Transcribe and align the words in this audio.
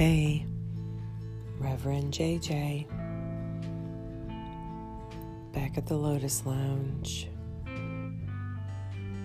Hey, 0.00 0.46
Reverend 1.58 2.14
JJ, 2.14 2.86
back 5.52 5.76
at 5.76 5.86
the 5.86 5.94
Lotus 5.94 6.46
Lounge. 6.46 7.28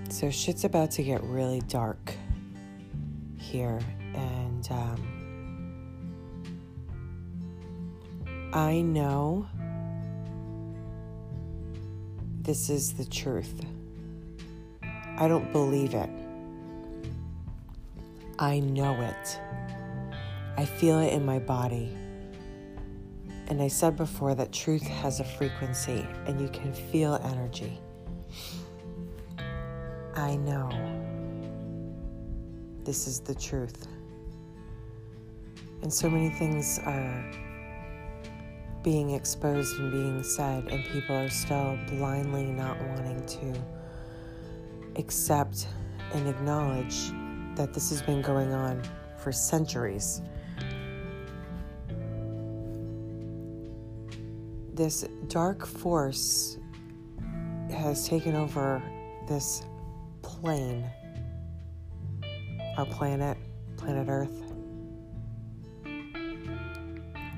So, 0.09 0.29
shit's 0.29 0.65
about 0.65 0.91
to 0.91 1.03
get 1.03 1.23
really 1.23 1.61
dark 1.69 2.13
here, 3.37 3.79
and 4.15 4.67
um, 4.69 4.99
I 8.51 8.81
know 8.81 9.47
this 12.41 12.69
is 12.69 12.91
the 12.95 13.05
truth. 13.05 13.61
I 14.83 15.29
don't 15.29 15.53
believe 15.53 15.93
it. 15.93 16.09
I 18.37 18.59
know 18.59 18.99
it. 18.99 19.39
I 20.57 20.65
feel 20.65 20.99
it 20.99 21.11
in 21.13 21.25
my 21.25 21.39
body. 21.39 21.95
And 23.47 23.61
I 23.61 23.67
said 23.67 23.95
before 23.95 24.33
that 24.35 24.51
truth 24.51 24.83
has 24.83 25.19
a 25.19 25.23
frequency 25.23 26.07
and 26.25 26.39
you 26.41 26.47
can 26.49 26.73
feel 26.73 27.15
energy. 27.23 27.79
I 30.15 30.37
know 30.37 30.69
this 32.83 33.07
is 33.07 33.19
the 33.19 33.35
truth. 33.35 33.87
And 35.81 35.93
so 35.93 36.09
many 36.09 36.29
things 36.29 36.79
are 36.85 37.31
being 38.81 39.11
exposed 39.11 39.77
and 39.79 39.91
being 39.91 40.23
said, 40.23 40.67
and 40.67 40.85
people 40.85 41.15
are 41.15 41.29
still 41.29 41.77
blindly 41.89 42.45
not 42.45 42.79
wanting 42.81 43.25
to 43.25 43.53
accept 44.95 45.67
and 46.13 46.27
acknowledge 46.27 47.11
that 47.55 47.73
this 47.73 47.89
has 47.89 48.01
been 48.01 48.21
going 48.21 48.53
on 48.53 48.81
for 49.17 49.31
centuries. 49.31 50.21
This 54.75 55.05
dark 55.29 55.65
force 55.65 56.57
has 57.71 58.09
taken 58.09 58.35
over 58.35 58.83
this 59.25 59.63
plane, 60.21 60.83
our 62.77 62.85
planet, 62.85 63.37
planet 63.77 64.09
Earth. 64.09 64.43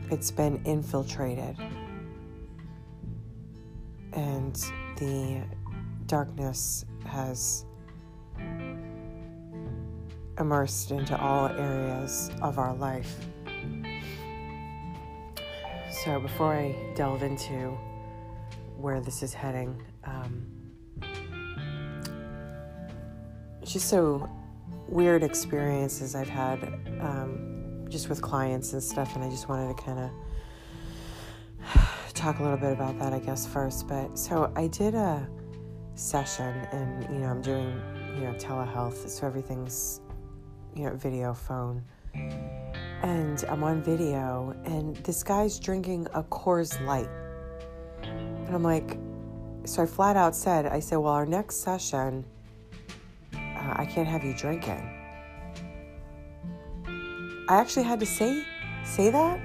It's 0.10 0.32
been 0.32 0.60
infiltrated, 0.66 1.56
and 4.14 4.56
the 4.98 5.44
darkness 6.08 6.86
has 7.06 7.66
immersed 10.40 10.90
into 10.90 11.16
all 11.22 11.50
areas 11.50 12.32
of 12.42 12.58
our 12.58 12.74
life. 12.74 13.16
So, 16.08 16.22
before 16.22 16.54
I 16.54 16.74
delve 16.96 17.22
into 17.22 17.78
where 18.78 19.02
this 19.02 19.22
is 19.24 19.34
heading, 19.34 19.84
um, 20.06 20.48
just 23.62 23.90
so 23.90 24.30
weird 24.88 25.22
experiences 25.22 26.16
I've 26.16 26.30
had 26.30 26.64
um, 27.02 27.88
just 27.90 28.08
with 28.08 28.22
clients 28.22 28.72
and 28.72 28.82
stuff, 28.82 29.16
and 29.16 29.24
I 29.26 29.30
just 29.30 29.50
wanted 29.50 29.76
to 29.76 29.84
kind 29.84 30.00
of 30.00 30.10
talk 32.14 32.40
a 32.40 32.42
little 32.42 32.58
bit 32.58 32.72
about 32.72 32.98
that, 33.00 33.12
I 33.12 33.20
guess, 33.20 33.46
first. 33.46 33.90
But 33.90 34.18
so 34.18 34.50
I 34.56 34.68
did 34.68 34.96
a 34.96 35.28
session, 35.96 36.56
and 36.72 37.04
you 37.14 37.20
know, 37.20 37.28
I'm 37.28 37.42
doing 37.42 37.82
you 38.16 38.22
know 38.22 38.34
telehealth, 38.36 39.10
so 39.10 39.28
everything's 39.28 40.00
you 40.74 40.86
know, 40.86 40.96
video 40.96 41.34
phone. 41.34 41.84
And 43.04 43.44
I'm 43.48 43.64
on 43.64 43.82
video, 43.84 44.56
and 44.66 44.96
this 44.98 45.24
guy's 45.24 45.60
drinking 45.60 46.08
a 46.14 46.24
Coors 46.24 46.84
Light. 46.86 47.10
And 48.02 48.56
I'm 48.56 48.64
like, 48.64 48.98
so 49.66 49.84
I 49.84 49.86
flat 49.86 50.18
out 50.18 50.36
said, 50.36 50.66
I 50.66 50.80
said, 50.80 50.98
well, 50.98 51.14
our 51.14 51.26
next 51.26 51.58
session, 51.58 52.26
uh, 53.34 53.38
I 53.76 53.86
can't 53.86 54.08
have 54.08 54.24
you 54.24 54.34
drinking. 54.34 54.94
I 57.50 57.56
actually 57.56 57.84
had 57.84 58.00
to 58.00 58.06
say 58.06 58.44
say 58.84 59.10
that. 59.12 59.40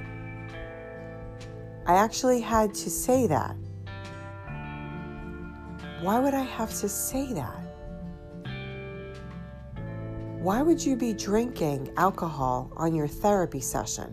I 1.87 1.95
actually 1.95 2.41
had 2.41 2.75
to 2.75 2.91
say 2.91 3.27
that. 3.27 3.57
Why 6.01 6.19
would 6.19 6.35
I 6.35 6.43
have 6.43 6.71
to 6.81 6.89
say 6.89 7.33
that? 7.33 7.62
Why 10.43 10.61
would 10.61 10.85
you 10.85 10.97
be 10.97 11.13
drinking 11.13 11.93
alcohol 11.97 12.73
on 12.77 12.97
your 12.97 13.07
therapy 13.07 13.61
session 13.61 14.13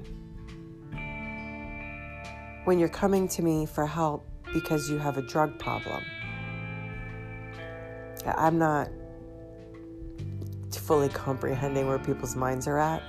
when 2.65 2.77
you're 2.77 2.87
coming 2.87 3.27
to 3.29 3.41
me 3.41 3.65
for 3.65 3.87
help 3.87 4.27
because 4.53 4.91
you 4.91 4.99
have 4.99 5.17
a 5.17 5.23
drug 5.23 5.57
problem? 5.57 6.03
I'm 8.27 8.59
not 8.59 8.89
fully 10.71 11.09
comprehending 11.09 11.87
where 11.87 11.97
people's 11.97 12.35
minds 12.35 12.67
are 12.67 12.77
at. 12.77 13.01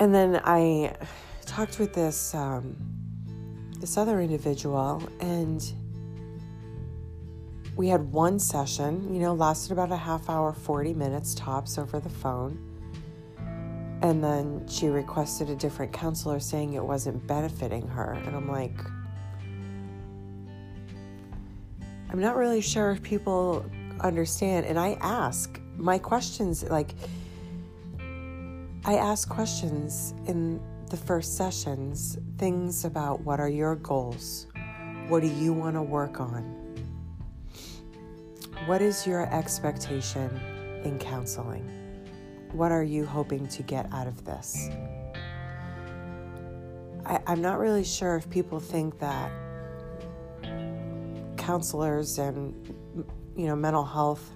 And 0.00 0.12
then 0.12 0.40
I 0.42 0.96
talked 1.44 1.78
with 1.78 1.94
this 1.94 2.34
um, 2.34 2.76
this 3.78 3.96
other 3.96 4.20
individual, 4.20 5.00
and 5.20 5.62
we 7.76 7.88
had 7.88 8.10
one 8.10 8.38
session, 8.38 9.12
you 9.12 9.20
know, 9.20 9.34
lasted 9.34 9.70
about 9.70 9.92
a 9.92 9.96
half 9.96 10.30
hour, 10.30 10.54
40 10.54 10.94
minutes 10.94 11.34
tops 11.34 11.76
over 11.76 12.00
the 12.00 12.08
phone. 12.08 12.58
And 14.00 14.24
then 14.24 14.66
she 14.66 14.88
requested 14.88 15.50
a 15.50 15.54
different 15.56 15.92
counselor 15.92 16.40
saying 16.40 16.72
it 16.72 16.82
wasn't 16.82 17.26
benefiting 17.26 17.86
her. 17.88 18.12
And 18.12 18.34
I'm 18.34 18.48
like, 18.48 18.78
I'm 22.10 22.20
not 22.20 22.36
really 22.36 22.62
sure 22.62 22.92
if 22.92 23.02
people 23.02 23.66
understand. 24.00 24.64
And 24.64 24.78
I 24.78 24.96
ask 25.02 25.60
my 25.76 25.98
questions, 25.98 26.64
like, 26.64 26.94
I 28.86 28.94
ask 28.94 29.28
questions 29.28 30.14
in 30.26 30.62
the 30.88 30.96
first 30.96 31.36
sessions, 31.36 32.16
things 32.38 32.86
about 32.86 33.20
what 33.20 33.38
are 33.38 33.50
your 33.50 33.76
goals? 33.76 34.46
What 35.08 35.20
do 35.20 35.28
you 35.28 35.52
want 35.52 35.74
to 35.76 35.82
work 35.82 36.20
on? 36.20 36.55
What 38.64 38.82
is 38.82 39.06
your 39.06 39.32
expectation 39.32 40.28
in 40.82 40.98
counseling? 40.98 41.68
What 42.52 42.72
are 42.72 42.82
you 42.82 43.06
hoping 43.06 43.46
to 43.48 43.62
get 43.62 43.86
out 43.92 44.08
of 44.08 44.24
this? 44.24 44.68
I, 47.04 47.20
am 47.26 47.40
not 47.40 47.60
really 47.60 47.84
sure 47.84 48.16
if 48.16 48.28
people 48.28 48.58
think 48.58 48.98
that 48.98 49.30
counselors 51.36 52.18
and 52.18 52.54
you 53.36 53.46
know 53.46 53.54
mental 53.54 53.84
health 53.84 54.32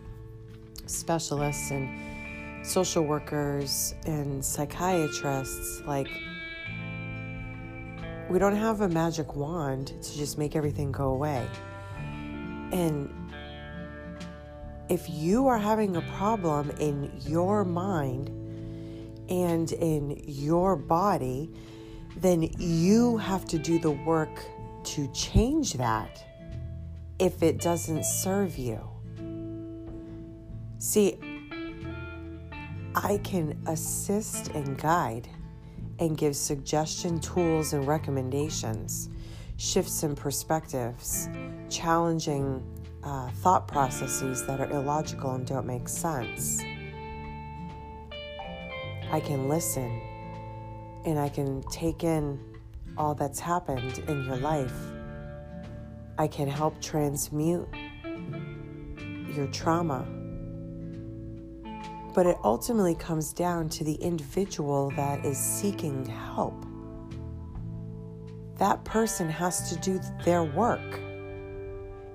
specialists 0.87 1.73
and 1.73 2.65
social 2.65 3.03
workers 3.03 3.95
and 4.07 4.45
psychiatrists 4.45 5.81
like 5.87 6.09
we 8.31 8.39
don't 8.39 8.55
have 8.55 8.83
a 8.83 8.89
magic 8.89 9.35
wand 9.35 9.89
to 9.89 10.17
just 10.17 10.39
make 10.39 10.55
everything 10.55 10.93
go 10.93 11.09
away. 11.09 11.45
And 12.71 13.13
if 14.91 15.09
you 15.09 15.47
are 15.47 15.57
having 15.59 15.97
a 15.97 16.03
problem 16.19 16.71
in 16.81 17.13
your 17.21 17.65
mind 17.65 18.29
and 19.31 19.71
in 19.71 20.21
your 20.27 20.75
body, 20.75 21.49
then 22.17 22.43
you 22.59 23.17
have 23.17 23.45
to 23.47 23.57
do 23.57 23.79
the 23.79 23.93
work 23.93 24.45
to 24.83 25.07
change 25.13 25.75
that 25.75 26.23
if 27.21 27.41
it 27.41 27.61
doesn't 27.61 28.05
serve 28.05 28.59
you. 28.59 28.81
See, 30.79 31.17
I 32.97 33.21
can 33.23 33.63
assist 33.69 34.49
and 34.49 34.77
guide 34.77 35.29
and 36.01 36.19
give 36.19 36.35
suggestion, 36.35 37.21
tools, 37.21 37.75
and 37.75 37.87
recommendations, 37.87 39.09
shifts 39.57 40.03
in 40.03 40.17
perspectives, 40.17 41.29
challenging 41.69 42.61
uh, 43.03 43.31
thought 43.31 43.67
processes 43.67 44.47
that 44.47 44.61
are 44.61 44.71
illogical 44.71 45.35
and 45.35 45.47
don't 45.47 45.67
make 45.67 45.89
sense. 45.89 46.61
I 49.13 49.21
can 49.21 49.49
listen 49.49 50.01
and 51.05 51.19
I 51.19 51.29
can 51.29 51.63
take 51.71 52.05
in 52.05 52.39
all 52.97 53.15
that's 53.15 53.41
happened 53.41 53.99
in 54.07 54.25
your 54.25 54.37
life. 54.37 54.75
I 56.19 56.29
can 56.29 56.49
help 56.49 56.81
transmute 56.83 57.69
your 59.35 59.47
trauma. 59.49 60.07
But 62.15 62.27
it 62.27 62.37
ultimately 62.45 62.95
comes 62.95 63.33
down 63.33 63.69
to 63.71 63.85
the 63.85 63.95
individual 63.95 64.91
that 64.97 65.25
is 65.25 65.39
seeking 65.39 66.05
help. 66.05 66.67
That 68.59 68.85
person 68.85 69.29
has 69.31 69.73
to 69.73 69.79
do 69.81 70.01
their 70.25 70.45
work. 70.45 71.01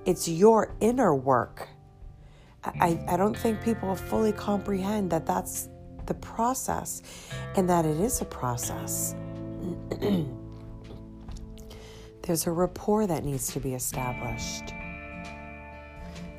It's 0.05 0.27
your 0.27 0.75
inner 0.79 1.15
work. 1.15 1.67
I, 2.63 2.91
mm-hmm. 2.91 3.09
I 3.09 3.17
don't 3.17 3.37
think 3.37 3.61
people 3.61 3.95
fully 3.95 4.31
comprehend 4.31 5.09
that 5.11 5.25
that's 5.25 5.69
the 6.05 6.13
process 6.13 7.01
and 7.55 7.69
that 7.69 7.85
it 7.85 7.99
is 7.99 8.21
a 8.21 8.25
process. 8.25 9.15
There's 12.21 12.47
a 12.47 12.51
rapport 12.51 13.07
that 13.07 13.23
needs 13.23 13.51
to 13.53 13.59
be 13.59 13.73
established. 13.73 14.73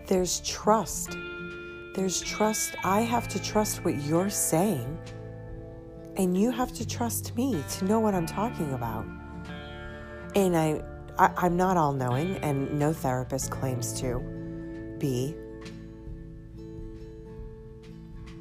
There's 0.06 0.40
trust. 0.40 1.16
There's 1.94 2.20
trust. 2.20 2.76
I 2.84 3.00
have 3.00 3.28
to 3.28 3.42
trust 3.42 3.84
what 3.84 3.96
you're 4.02 4.30
saying, 4.30 4.98
and 6.16 6.36
you 6.40 6.50
have 6.50 6.72
to 6.74 6.86
trust 6.86 7.36
me 7.36 7.62
to 7.70 7.84
know 7.84 8.00
what 8.00 8.14
I'm 8.14 8.26
talking 8.26 8.72
about. 8.72 9.06
And 10.34 10.56
I, 10.56 10.82
I 11.18 11.46
am 11.46 11.56
not 11.56 11.76
all 11.76 11.92
knowing, 11.92 12.36
and 12.38 12.78
no 12.78 12.92
therapist 12.92 13.50
claims 13.50 13.98
to 14.00 14.18
be. 14.98 15.34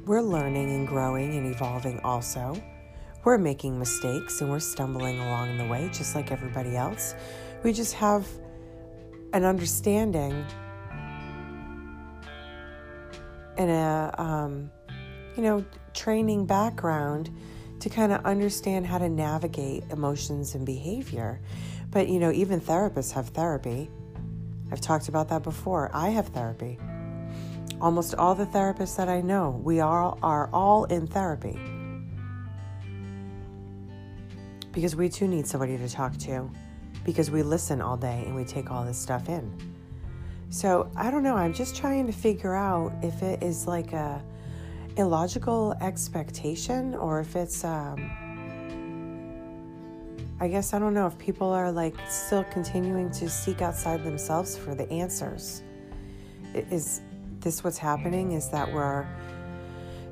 We're 0.04 0.22
learning 0.22 0.70
and 0.70 0.86
growing 0.86 1.36
and 1.36 1.52
evolving 1.54 2.00
also. 2.00 2.60
We're 3.24 3.38
making 3.38 3.78
mistakes 3.78 4.40
and 4.40 4.50
we're 4.50 4.60
stumbling 4.60 5.18
along 5.18 5.58
the 5.58 5.66
way, 5.66 5.90
just 5.92 6.14
like 6.14 6.30
everybody 6.30 6.76
else. 6.76 7.14
We 7.64 7.72
just 7.72 7.94
have 7.94 8.24
an 9.32 9.44
understanding 9.44 10.44
and 13.56 13.70
a, 13.70 14.14
um, 14.16 14.70
you 15.36 15.42
know, 15.42 15.64
training 15.92 16.46
background 16.46 17.30
to 17.80 17.88
kind 17.88 18.12
of 18.12 18.24
understand 18.24 18.86
how 18.86 18.98
to 18.98 19.08
navigate 19.08 19.82
emotions 19.90 20.54
and 20.54 20.64
behavior. 20.64 21.40
But, 21.96 22.10
you 22.10 22.18
know, 22.18 22.30
even 22.30 22.60
therapists 22.60 23.12
have 23.12 23.28
therapy. 23.28 23.88
I've 24.70 24.82
talked 24.82 25.08
about 25.08 25.30
that 25.30 25.42
before. 25.42 25.90
I 25.94 26.10
have 26.10 26.28
therapy. 26.28 26.78
Almost 27.80 28.16
all 28.16 28.34
the 28.34 28.44
therapists 28.44 28.98
that 28.98 29.08
I 29.08 29.22
know, 29.22 29.62
we 29.64 29.80
all 29.80 30.18
are 30.22 30.50
all 30.52 30.84
in 30.84 31.06
therapy 31.06 31.58
because 34.72 34.94
we 34.94 35.08
too 35.08 35.26
need 35.26 35.46
somebody 35.46 35.78
to 35.78 35.88
talk 35.88 36.14
to 36.18 36.50
because 37.02 37.30
we 37.30 37.42
listen 37.42 37.80
all 37.80 37.96
day 37.96 38.24
and 38.26 38.36
we 38.36 38.44
take 38.44 38.70
all 38.70 38.84
this 38.84 38.98
stuff 38.98 39.30
in. 39.30 39.50
So 40.50 40.90
I 40.96 41.10
don't 41.10 41.22
know. 41.22 41.34
I'm 41.34 41.54
just 41.54 41.74
trying 41.74 42.06
to 42.08 42.12
figure 42.12 42.54
out 42.54 42.92
if 43.02 43.22
it 43.22 43.42
is 43.42 43.66
like 43.66 43.94
a 43.94 44.22
illogical 44.98 45.74
expectation 45.80 46.94
or 46.94 47.20
if 47.20 47.34
it's 47.36 47.64
um 47.64 48.25
I 50.38 50.48
guess 50.48 50.74
I 50.74 50.78
don't 50.78 50.94
know 50.94 51.06
if 51.06 51.16
people 51.18 51.48
are 51.48 51.72
like 51.72 51.94
still 52.08 52.44
continuing 52.44 53.10
to 53.12 53.28
seek 53.28 53.62
outside 53.62 54.04
themselves 54.04 54.56
for 54.56 54.74
the 54.74 54.90
answers. 54.90 55.62
Is 56.54 57.00
this 57.40 57.64
what's 57.64 57.78
happening? 57.78 58.32
Is 58.32 58.50
that 58.50 58.72
we're 58.72 59.06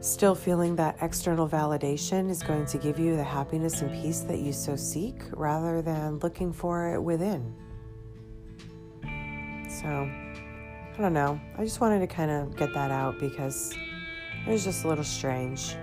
Still 0.05 0.35
feeling 0.35 0.77
that 0.77 0.99
external 1.01 1.49
validation 1.49 2.29
is 2.29 2.43
going 2.43 2.67
to 2.67 2.77
give 2.77 2.99
you 2.99 3.17
the 3.17 3.25
happiness 3.25 3.81
and 3.81 3.91
peace 3.91 4.21
that 4.21 4.41
you 4.41 4.53
so 4.53 4.77
seek 4.77 5.23
rather 5.33 5.81
than 5.81 6.19
looking 6.19 6.53
for 6.53 6.93
it 6.93 7.01
within. 7.01 7.55
So, 9.67 9.89
I 9.89 10.97
don't 10.99 11.15
know. 11.15 11.41
I 11.57 11.65
just 11.65 11.81
wanted 11.81 12.01
to 12.01 12.07
kind 12.07 12.31
of 12.31 12.55
get 12.55 12.75
that 12.75 12.91
out 12.91 13.19
because 13.19 13.75
it 14.47 14.51
was 14.51 14.63
just 14.63 14.85
a 14.85 14.89
little 14.89 15.05
strange. 15.05 15.75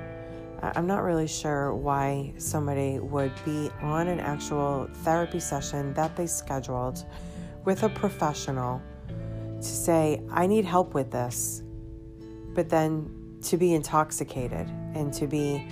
I'm 0.61 0.85
not 0.85 1.03
really 1.03 1.27
sure 1.27 1.73
why 1.73 2.33
somebody 2.37 2.99
would 2.99 3.33
be 3.43 3.71
on 3.81 4.07
an 4.07 4.19
actual 4.19 4.87
therapy 5.03 5.39
session 5.39 5.93
that 5.95 6.15
they 6.15 6.27
scheduled 6.27 7.03
with 7.65 7.81
a 7.83 7.89
professional 7.89 8.81
to 9.07 9.67
say, 9.67 10.21
I 10.31 10.45
need 10.45 10.65
help 10.65 10.93
with 10.93 11.11
this, 11.11 11.63
but 12.53 12.69
then 12.69 13.39
to 13.43 13.57
be 13.57 13.73
intoxicated 13.73 14.67
and 14.93 15.11
to 15.13 15.25
be 15.25 15.67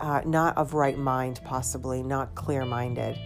uh, 0.00 0.22
not 0.26 0.56
of 0.58 0.74
right 0.74 0.98
mind, 0.98 1.40
possibly 1.44 2.02
not 2.02 2.34
clear 2.34 2.66
minded. 2.66 3.18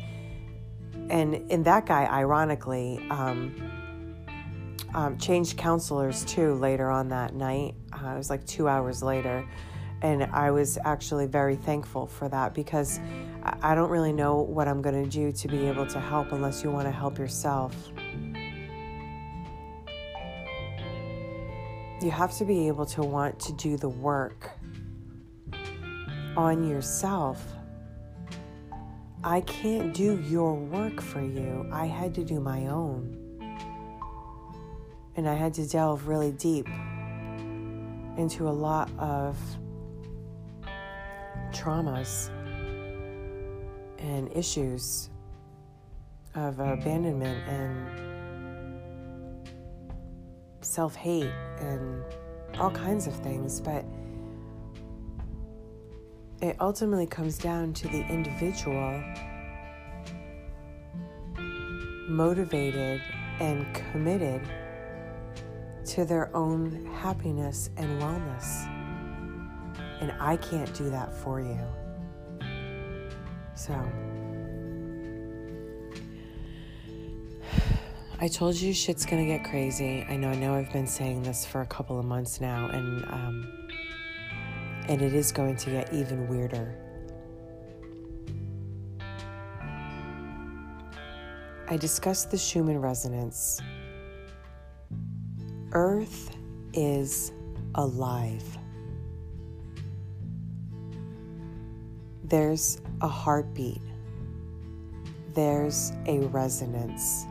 And 1.10 1.50
in 1.50 1.64
that 1.64 1.86
guy, 1.86 2.04
ironically, 2.06 3.04
um, 3.10 3.54
um, 4.94 5.18
changed 5.18 5.56
counselors 5.56 6.24
too 6.24 6.54
later 6.54 6.90
on 6.90 7.08
that 7.08 7.34
night. 7.34 7.74
Uh, 7.92 8.10
it 8.10 8.16
was 8.16 8.30
like 8.30 8.44
two 8.46 8.68
hours 8.68 9.02
later. 9.02 9.44
And 10.04 10.24
I 10.34 10.50
was 10.50 10.76
actually 10.84 11.24
very 11.24 11.56
thankful 11.56 12.06
for 12.06 12.28
that 12.28 12.52
because 12.52 13.00
I 13.62 13.74
don't 13.74 13.88
really 13.88 14.12
know 14.12 14.42
what 14.42 14.68
I'm 14.68 14.82
going 14.82 15.02
to 15.02 15.08
do 15.08 15.32
to 15.32 15.48
be 15.48 15.66
able 15.66 15.86
to 15.86 15.98
help 15.98 16.32
unless 16.32 16.62
you 16.62 16.70
want 16.70 16.86
to 16.86 16.90
help 16.90 17.18
yourself. 17.18 17.74
You 22.02 22.10
have 22.10 22.36
to 22.36 22.44
be 22.44 22.68
able 22.68 22.84
to 22.84 23.00
want 23.00 23.40
to 23.40 23.54
do 23.54 23.78
the 23.78 23.88
work 23.88 24.50
on 26.36 26.68
yourself. 26.68 27.42
I 29.24 29.40
can't 29.40 29.94
do 29.94 30.20
your 30.28 30.52
work 30.52 31.00
for 31.00 31.22
you. 31.22 31.66
I 31.72 31.86
had 31.86 32.14
to 32.16 32.24
do 32.24 32.40
my 32.40 32.66
own. 32.66 33.20
And 35.16 35.26
I 35.26 35.32
had 35.32 35.54
to 35.54 35.66
delve 35.66 36.08
really 36.08 36.32
deep 36.32 36.68
into 38.18 38.46
a 38.46 38.52
lot 38.52 38.90
of 38.98 39.38
traumas 41.54 42.30
and 43.98 44.30
issues 44.36 45.10
of 46.34 46.58
abandonment 46.58 47.48
and 47.48 48.04
self 50.60 50.94
hate 50.94 51.30
and 51.60 52.02
all 52.58 52.70
kinds 52.70 53.06
of 53.06 53.14
things, 53.14 53.60
but 53.60 53.84
it 56.42 56.56
ultimately 56.60 57.06
comes 57.06 57.38
down 57.38 57.72
to 57.72 57.88
the 57.88 58.04
individual 58.08 59.02
motivated 62.08 63.00
and 63.40 63.72
committed 63.74 64.42
to 65.84 66.04
their 66.04 66.34
own 66.36 66.86
happiness 66.86 67.70
and 67.76 68.00
wellness. 68.00 68.73
And 70.00 70.12
I 70.20 70.36
can't 70.36 70.72
do 70.74 70.90
that 70.90 71.14
for 71.14 71.40
you. 71.40 71.58
So, 73.54 73.72
I 78.20 78.28
told 78.28 78.56
you 78.56 78.72
shit's 78.72 79.06
gonna 79.06 79.26
get 79.26 79.44
crazy. 79.44 80.04
I 80.08 80.16
know. 80.16 80.30
I 80.30 80.34
know. 80.34 80.54
I've 80.54 80.72
been 80.72 80.86
saying 80.86 81.22
this 81.22 81.44
for 81.44 81.60
a 81.60 81.66
couple 81.66 81.98
of 81.98 82.04
months 82.04 82.40
now, 82.40 82.68
and 82.68 83.04
um, 83.06 83.68
and 84.88 85.02
it 85.02 85.14
is 85.14 85.32
going 85.32 85.56
to 85.56 85.70
get 85.70 85.92
even 85.92 86.28
weirder. 86.28 86.74
I 91.68 91.76
discussed 91.76 92.30
the 92.30 92.38
Schumann 92.38 92.78
resonance. 92.78 93.60
Earth 95.72 96.30
is 96.72 97.32
alive. 97.74 98.44
There's 102.34 102.80
a 103.00 103.06
heartbeat. 103.06 103.80
There's 105.34 105.92
a 106.06 106.18
resonance 106.18 107.26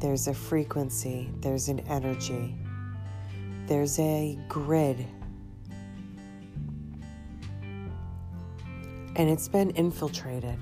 there's 0.00 0.28
a 0.28 0.34
frequency, 0.34 1.30
there's 1.40 1.68
an 1.68 1.80
energy, 1.88 2.54
there's 3.66 3.98
a 4.00 4.38
grid. 4.50 5.06
And 9.16 9.30
it's 9.30 9.48
been 9.48 9.70
infiltrated. 9.70 10.58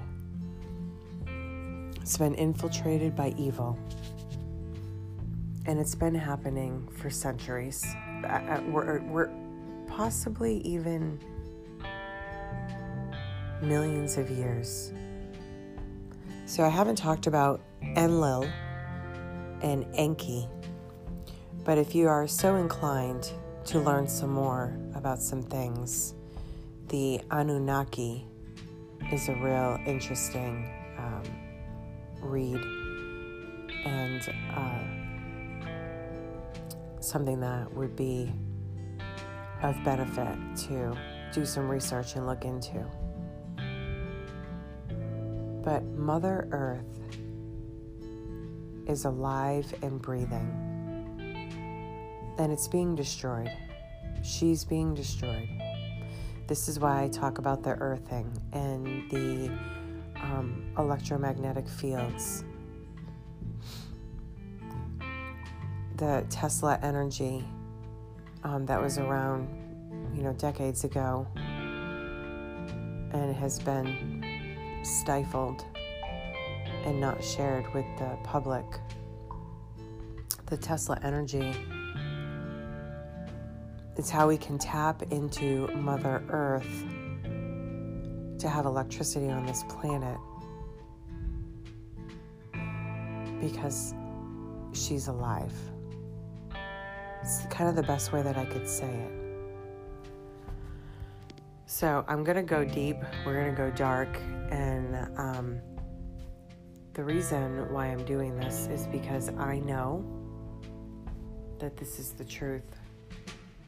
It's 2.03 2.19
been 2.19 2.37
infiltrated 2.37 3.17
by 3.17 3.35
evil. 3.37 3.77
And 5.67 5.81
it's 5.81 5.97
been 5.97 6.15
happening 6.15 6.87
for 6.99 7.11
centuries. 7.11 7.85
We're, 8.69 9.03
we're 9.09 9.31
possibly 9.89 10.59
even 10.59 11.19
millions 13.63 14.17
of 14.17 14.31
years. 14.31 14.93
So 16.47 16.65
I 16.65 16.69
haven't 16.69 16.97
talked 16.97 17.27
about 17.27 17.61
Enlil 17.97 18.49
and 19.63 19.87
Enki. 19.95 20.49
But 21.65 21.79
if 21.79 21.95
you 21.95 22.09
are 22.09 22.27
so 22.27 22.57
inclined 22.57 23.31
to 23.67 23.79
learn 23.79 24.09
some 24.09 24.31
more 24.31 24.77
about 24.95 25.23
some 25.23 25.43
things, 25.43 26.15
the 26.89 27.21
Anunnaki 27.31 28.27
is 29.13 29.29
a 29.29 29.35
real 29.35 29.79
interesting 29.87 30.69
um, 30.99 31.23
read 32.21 32.61
and 33.85 34.29
uh, 34.57 34.81
something 37.01 37.41
that 37.41 37.73
would 37.75 37.95
be 37.97 38.33
of 39.63 39.77
benefit 39.85 40.37
to 40.57 40.97
do 41.33 41.45
some 41.45 41.69
research 41.69 42.17
and 42.17 42.27
look 42.27 42.45
into. 42.45 42.85
But 45.71 45.85
Mother 45.97 46.49
Earth 46.51 46.99
is 48.89 49.05
alive 49.05 49.73
and 49.83 50.03
breathing. 50.03 50.51
And 52.39 52.51
it's 52.53 52.67
being 52.67 52.97
destroyed. 52.97 53.53
She's 54.25 54.65
being 54.65 54.95
destroyed. 54.95 55.49
this 56.49 56.67
is 56.67 56.81
why 56.81 57.05
I 57.05 57.09
talk 57.09 57.39
about 57.39 57.63
the 57.63 57.77
earthing 57.79 58.37
and 58.53 59.09
the 59.13 59.57
um, 60.17 60.75
electromagnetic 60.77 61.69
fields, 61.69 62.43
the 65.99 66.27
Tesla 66.31 66.81
energy 66.83 67.45
um, 68.43 68.67
that 68.67 68.83
was 68.83 68.99
around, 68.99 69.49
you 70.17 70.25
know, 70.25 70.33
decades 70.33 70.83
ago 70.83 71.29
and 73.13 73.37
has 73.37 73.61
been 73.61 74.20
stifled 74.83 75.65
and 76.85 77.01
not 77.01 77.23
shared 77.23 77.73
with 77.75 77.87
the 77.99 78.17
public. 78.25 78.65
The 80.47 80.57
Tesla 80.57 80.99
energy 81.03 81.55
is 83.97 84.11
how 84.11 84.29
we 84.29 84.37
can 84.37 84.59
tap 84.59 85.03
into 85.13 85.67
Mother 85.69 86.23
Earth 86.29 86.85
to 88.39 88.49
have 88.49 88.65
electricity 88.65 89.29
on 89.29 89.45
this 89.45 89.65
planet 89.69 90.19
because 93.41 93.95
she's 94.73 95.09
alive. 95.09 95.53
It's 97.23 97.45
kind 97.51 97.69
of 97.69 97.77
the 97.77 97.83
best 97.83 98.13
way 98.13 98.23
that 98.23 98.39
I 98.39 98.47
could 98.47 98.67
say 98.67 98.89
it. 98.89 99.20
So 101.73 102.05
I'm 102.09 102.25
going 102.25 102.37
to 102.37 102.43
go 102.43 102.65
deep, 102.65 102.97
we're 103.25 103.41
going 103.41 103.55
to 103.55 103.57
go 103.57 103.71
dark, 103.71 104.19
and 104.51 104.97
um, 105.17 105.61
the 106.95 107.05
reason 107.05 107.73
why 107.73 107.87
I'm 107.87 108.05
doing 108.05 108.37
this 108.37 108.67
is 108.67 108.89
because 108.89 109.29
I 109.29 109.61
know 109.61 110.05
that 111.61 111.77
this 111.77 112.01
is 112.01 112.11
the 112.11 112.25
truth. 112.25 112.65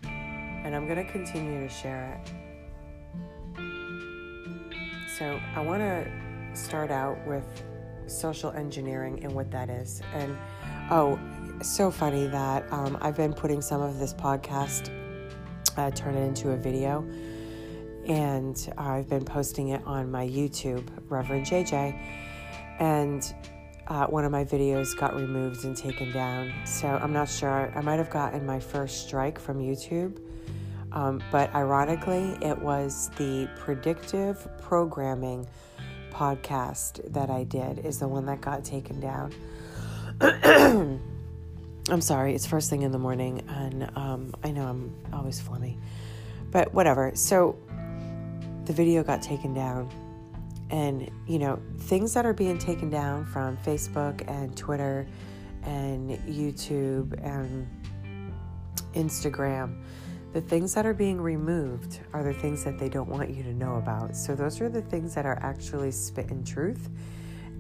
And 0.03 0.75
I'm 0.75 0.89
going 0.89 1.07
to 1.07 1.13
continue 1.13 1.61
to 1.61 1.69
share 1.73 2.21
it. 2.27 2.33
So 5.17 5.39
I 5.55 5.61
want 5.61 5.83
to 5.83 6.11
start 6.55 6.91
out 6.91 7.25
with 7.25 7.45
social 8.09 8.51
engineering 8.51 9.23
and 9.23 9.33
what 9.33 9.49
that 9.53 9.71
is. 9.71 10.03
And 10.13 10.37
oh, 10.91 11.21
so 11.63 11.89
funny 11.93 12.27
that 12.27 12.71
um, 12.73 12.99
I've 13.01 13.17
been 13.17 13.33
putting 13.33 13.63
some 13.63 13.81
of 13.81 14.01
this 14.01 14.13
podcast, 14.13 14.91
uh, 15.77 15.93
turn 15.93 16.17
it 16.17 16.27
into 16.27 16.51
a 16.51 16.57
video, 16.57 17.07
and 18.07 18.73
I've 18.79 19.09
been 19.09 19.25
posting 19.25 19.69
it 19.69 19.83
on 19.87 20.11
my 20.11 20.27
YouTube, 20.27 20.87
Reverend 21.09 21.47
JJ, 21.47 21.99
and 22.79 23.35
uh, 23.89 24.07
one 24.07 24.25
of 24.25 24.33
my 24.33 24.45
videos 24.45 24.97
got 24.97 25.15
removed 25.15 25.65
and 25.65 25.77
taken 25.77 26.13
down. 26.13 26.53
So 26.65 26.89
I'm 26.89 27.13
not 27.13 27.29
sure. 27.29 27.73
I 27.75 27.81
might 27.81 27.97
have 27.97 28.11
gotten 28.11 28.47
my 28.47 28.61
first 28.61 29.07
strike 29.07 29.39
from 29.39 29.61
YouTube 29.61 30.19
um, 30.95 31.23
but 31.31 31.55
ironically, 31.55 32.37
it 32.43 32.59
was 32.59 33.11
the 33.17 33.49
predictive 33.57 34.47
programming 34.61 35.47
podcast 36.11 37.13
that 37.13 37.31
I 37.31 37.45
did 37.45 37.79
is 37.81 37.99
the 37.99 38.09
one 38.09 38.27
that 38.27 38.41
got 38.41 38.65
taken 38.65 39.01
down. 39.01 39.33
I'm 41.91 42.01
sorry, 42.01 42.35
it's 42.35 42.47
first 42.47 42.69
thing 42.69 42.83
in 42.83 42.93
the 42.93 42.99
morning, 42.99 43.43
and 43.49 43.91
um, 43.97 44.35
I 44.45 44.51
know 44.51 44.67
I'm 44.67 44.95
always 45.13 45.41
flummy, 45.41 45.79
but 46.51 46.75
whatever. 46.75 47.13
So 47.15 47.57
the 48.65 48.73
video 48.73 49.03
got 49.03 49.23
taken 49.23 49.55
down, 49.55 49.91
and 50.71 51.11
you 51.27 51.39
know, 51.39 51.61
things 51.79 52.15
that 52.15 52.27
are 52.27 52.35
being 52.35 52.59
taken 52.59 52.91
down 52.91 53.25
from 53.27 53.57
Facebook 53.59 54.29
and 54.29 54.57
Twitter 54.57 55.07
and 55.65 56.11
YouTube 56.27 57.13
and 57.25 57.69
Instagram 58.95 59.83
the 60.33 60.41
things 60.41 60.73
that 60.75 60.87
are 60.87 60.95
being 60.95 61.21
removed 61.21 62.01
are 62.15 62.23
the 62.23 62.33
things 62.33 62.65
that 62.65 62.79
they 62.79 62.89
don't 62.89 63.09
want 63.09 63.29
you 63.29 63.43
to 63.43 63.53
know 63.53 63.77
about. 63.77 64.17
So 64.17 64.35
those 64.35 64.63
are 64.63 64.71
the 64.71 64.81
things 64.81 65.15
that 65.15 65.27
are 65.27 65.39
actually 65.43 65.91
spit 65.91 66.31
in 66.31 66.43
truth 66.43 66.89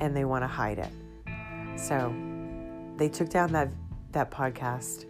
and 0.00 0.16
they 0.16 0.24
want 0.24 0.42
to 0.42 0.48
hide 0.48 0.78
it. 0.78 1.78
So 1.78 2.14
they 2.96 3.08
took 3.08 3.28
down 3.28 3.52
that 3.52 3.68
that 4.12 4.30
podcast 4.30 5.06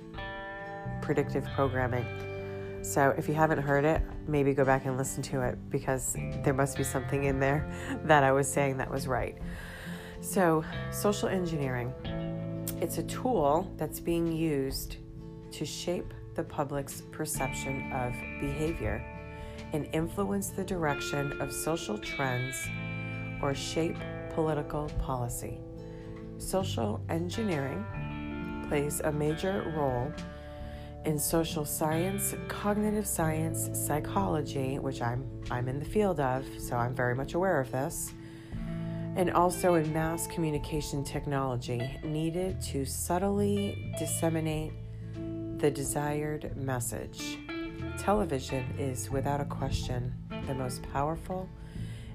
predictive 1.02 1.44
programming. 1.54 2.31
So 2.82 3.14
if 3.16 3.28
you 3.28 3.34
haven't 3.34 3.60
heard 3.60 3.84
it, 3.84 4.02
maybe 4.26 4.54
go 4.54 4.64
back 4.64 4.86
and 4.86 4.98
listen 4.98 5.22
to 5.24 5.42
it 5.42 5.58
because 5.70 6.16
there 6.42 6.54
must 6.54 6.76
be 6.76 6.84
something 6.84 7.24
in 7.24 7.38
there 7.38 7.70
that 8.04 8.24
I 8.24 8.32
was 8.32 8.52
saying 8.52 8.76
that 8.78 8.90
was 8.90 9.06
right. 9.06 9.38
So, 10.20 10.64
social 10.90 11.28
engineering 11.28 11.92
it's 12.82 12.98
a 12.98 13.02
tool 13.04 13.72
that's 13.76 14.00
being 14.00 14.32
used 14.32 14.96
to 15.52 15.64
shape 15.64 16.12
the 16.34 16.42
public's 16.42 17.02
perception 17.12 17.92
of 17.92 18.12
behavior 18.40 19.04
and 19.72 19.88
influence 19.92 20.48
the 20.48 20.64
direction 20.64 21.40
of 21.40 21.52
social 21.52 21.96
trends 21.96 22.56
or 23.40 23.54
shape 23.54 23.96
political 24.34 24.88
policy. 24.98 25.60
Social 26.38 27.00
engineering 27.08 27.84
plays 28.68 29.00
a 29.04 29.12
major 29.12 29.72
role 29.76 30.12
in 31.04 31.18
social 31.18 31.64
science, 31.64 32.34
cognitive 32.48 33.06
science, 33.06 33.70
psychology, 33.72 34.78
which 34.78 35.02
I'm 35.02 35.26
I'm 35.50 35.68
in 35.68 35.78
the 35.78 35.84
field 35.84 36.20
of, 36.20 36.46
so 36.58 36.76
I'm 36.76 36.94
very 36.94 37.14
much 37.14 37.34
aware 37.34 37.60
of 37.60 37.70
this, 37.72 38.12
and 39.16 39.30
also 39.32 39.74
in 39.74 39.92
mass 39.92 40.26
communication 40.28 41.04
technology 41.04 41.98
needed 42.04 42.60
to 42.62 42.84
subtly 42.84 43.94
disseminate 43.98 44.72
the 45.58 45.70
desired 45.70 46.56
message. 46.56 47.38
Television 47.98 48.64
is, 48.78 49.10
without 49.10 49.40
a 49.40 49.44
question, 49.44 50.14
the 50.46 50.54
most 50.54 50.82
powerful 50.92 51.48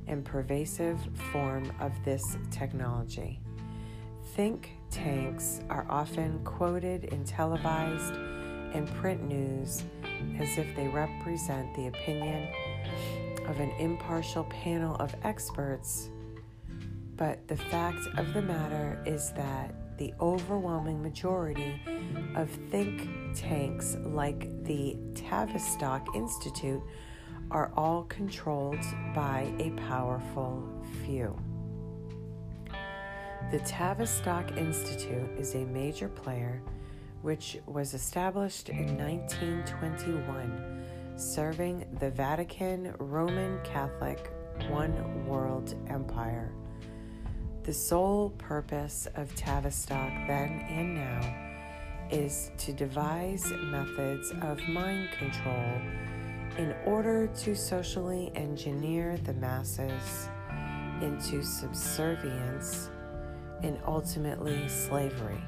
and 0.07 0.23
pervasive 0.23 0.99
form 1.31 1.71
of 1.79 1.91
this 2.05 2.37
technology. 2.51 3.39
Think 4.35 4.71
tanks 4.89 5.61
are 5.69 5.85
often 5.89 6.39
quoted 6.43 7.05
in 7.05 7.23
televised 7.25 8.13
and 8.73 8.87
print 8.95 9.23
news 9.23 9.83
as 10.39 10.57
if 10.57 10.67
they 10.75 10.87
represent 10.87 11.73
the 11.75 11.87
opinion 11.87 12.47
of 13.47 13.59
an 13.59 13.71
impartial 13.79 14.43
panel 14.45 14.95
of 14.95 15.15
experts. 15.23 16.09
But 17.15 17.47
the 17.47 17.57
fact 17.57 18.05
of 18.17 18.33
the 18.33 18.41
matter 18.41 19.01
is 19.05 19.31
that 19.31 19.73
the 19.97 20.13
overwhelming 20.21 21.01
majority 21.01 21.81
of 22.35 22.49
think 22.69 23.09
tanks 23.35 23.97
like 24.03 24.63
the 24.63 24.97
Tavistock 25.15 26.15
Institute 26.15 26.81
are 27.49 27.71
all 27.75 28.03
controlled 28.03 28.83
by 29.15 29.51
a 29.59 29.71
powerful 29.87 30.67
few. 31.03 31.35
The 33.51 33.59
Tavistock 33.59 34.57
Institute 34.57 35.29
is 35.37 35.55
a 35.55 35.65
major 35.65 36.09
player 36.09 36.61
which 37.21 37.57
was 37.65 37.93
established 37.93 38.69
in 38.69 38.97
1921, 38.97 40.83
serving 41.15 41.85
the 41.99 42.09
Vatican 42.09 42.93
Roman 42.99 43.59
Catholic 43.63 44.31
One 44.69 45.25
World 45.25 45.75
Empire. 45.89 46.51
The 47.63 47.73
sole 47.73 48.29
purpose 48.37 49.07
of 49.15 49.33
Tavistock 49.35 50.11
then 50.27 50.65
and 50.69 50.95
now 50.95 51.47
is 52.09 52.51
to 52.59 52.71
devise 52.71 53.51
methods 53.51 54.31
of 54.41 54.59
mind 54.69 55.09
control 55.11 55.81
in 56.57 56.73
order 56.85 57.27
to 57.27 57.55
socially 57.55 58.31
engineer 58.35 59.17
the 59.23 59.33
masses 59.33 60.29
into 61.01 61.43
subservience 61.43 62.89
and 63.63 63.77
ultimately 63.85 64.67
slavery. 64.67 65.43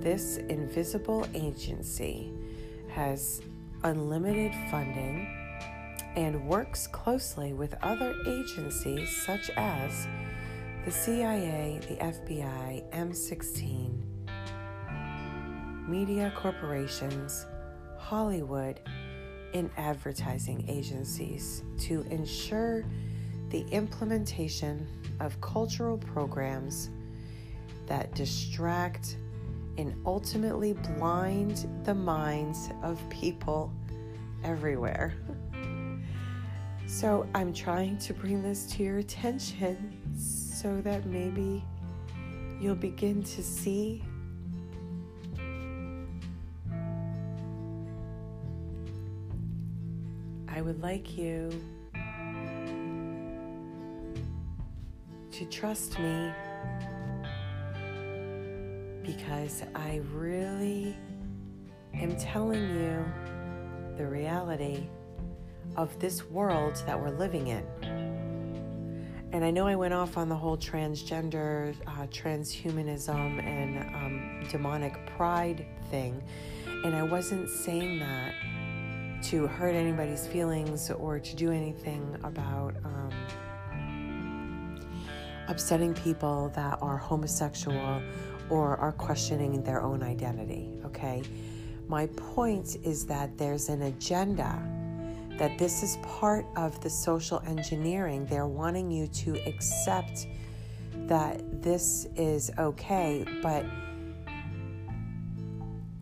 This 0.00 0.36
invisible 0.36 1.26
agency 1.34 2.32
has 2.88 3.42
unlimited 3.82 4.52
funding 4.70 5.26
and 6.14 6.46
works 6.46 6.86
closely 6.86 7.52
with 7.52 7.74
other 7.82 8.14
agencies 8.26 9.24
such 9.26 9.50
as 9.56 10.06
the 10.84 10.92
CIA, 10.92 11.80
the 11.88 11.96
FBI, 11.96 12.88
MI6, 12.92 13.92
media 15.88 16.32
corporations, 16.36 17.46
Hollywood, 17.98 18.78
and 19.52 19.68
advertising 19.76 20.64
agencies 20.68 21.64
to 21.80 22.02
ensure 22.10 22.84
the 23.50 23.66
implementation 23.72 24.86
of 25.18 25.40
cultural 25.40 25.98
programs 25.98 26.90
that 27.86 28.14
distract 28.14 29.16
and 29.78 29.94
ultimately 30.04 30.74
blind 30.74 31.66
the 31.84 31.94
minds 31.94 32.68
of 32.82 33.00
people 33.08 33.72
everywhere. 34.44 35.14
So, 36.86 37.26
I'm 37.34 37.52
trying 37.52 37.98
to 37.98 38.14
bring 38.14 38.42
this 38.42 38.66
to 38.72 38.82
your 38.82 38.98
attention 38.98 39.98
so 40.18 40.80
that 40.80 41.06
maybe 41.06 41.62
you'll 42.60 42.74
begin 42.74 43.22
to 43.22 43.42
see 43.42 44.02
I 50.58 50.60
would 50.60 50.82
like 50.82 51.16
you 51.16 51.50
to 55.30 55.44
trust 55.44 56.00
me 56.00 56.32
because 59.28 59.62
I 59.74 60.00
really 60.14 60.96
am 61.92 62.16
telling 62.16 62.62
you 62.62 63.04
the 63.98 64.06
reality 64.06 64.88
of 65.76 65.98
this 65.98 66.24
world 66.24 66.82
that 66.86 66.98
we're 66.98 67.10
living 67.10 67.48
in. 67.48 67.62
And 69.32 69.44
I 69.44 69.50
know 69.50 69.66
I 69.66 69.76
went 69.76 69.92
off 69.92 70.16
on 70.16 70.30
the 70.30 70.34
whole 70.34 70.56
transgender, 70.56 71.76
uh, 71.86 72.06
transhumanism, 72.06 73.44
and 73.44 73.94
um, 73.94 74.48
demonic 74.50 74.94
pride 75.14 75.66
thing, 75.90 76.22
and 76.84 76.96
I 76.96 77.02
wasn't 77.02 77.50
saying 77.50 77.98
that 77.98 78.32
to 79.24 79.46
hurt 79.46 79.74
anybody's 79.74 80.26
feelings 80.26 80.90
or 80.90 81.18
to 81.18 81.36
do 81.36 81.52
anything 81.52 82.16
about 82.24 82.76
um, 82.82 83.10
upsetting 85.48 85.92
people 85.92 86.50
that 86.54 86.78
are 86.80 86.96
homosexual 86.96 88.00
or 88.50 88.76
are 88.76 88.92
questioning 88.92 89.62
their 89.62 89.82
own 89.82 90.02
identity, 90.02 90.78
okay? 90.84 91.22
My 91.88 92.06
point 92.08 92.76
is 92.84 93.06
that 93.06 93.36
there's 93.38 93.68
an 93.68 93.82
agenda, 93.82 94.62
that 95.38 95.56
this 95.58 95.82
is 95.82 95.96
part 96.02 96.44
of 96.56 96.80
the 96.82 96.90
social 96.90 97.42
engineering. 97.46 98.26
They're 98.26 98.46
wanting 98.46 98.90
you 98.90 99.06
to 99.06 99.38
accept 99.46 100.26
that 101.06 101.62
this 101.62 102.06
is 102.16 102.50
okay, 102.58 103.24
but 103.42 103.64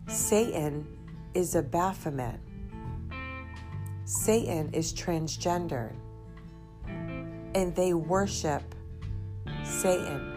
Satan 0.07 0.85
is 1.33 1.55
a 1.55 1.61
Baphomet. 1.61 2.39
Satan 4.05 4.69
is 4.73 4.93
transgendered, 4.93 5.95
and 6.87 7.75
they 7.75 7.93
worship 7.93 8.63
Satan. 9.63 10.36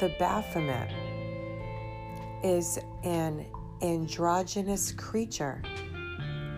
The 0.00 0.08
Baphomet 0.18 0.88
is 2.42 2.78
an 3.04 3.44
androgynous 3.82 4.92
creature 4.92 5.60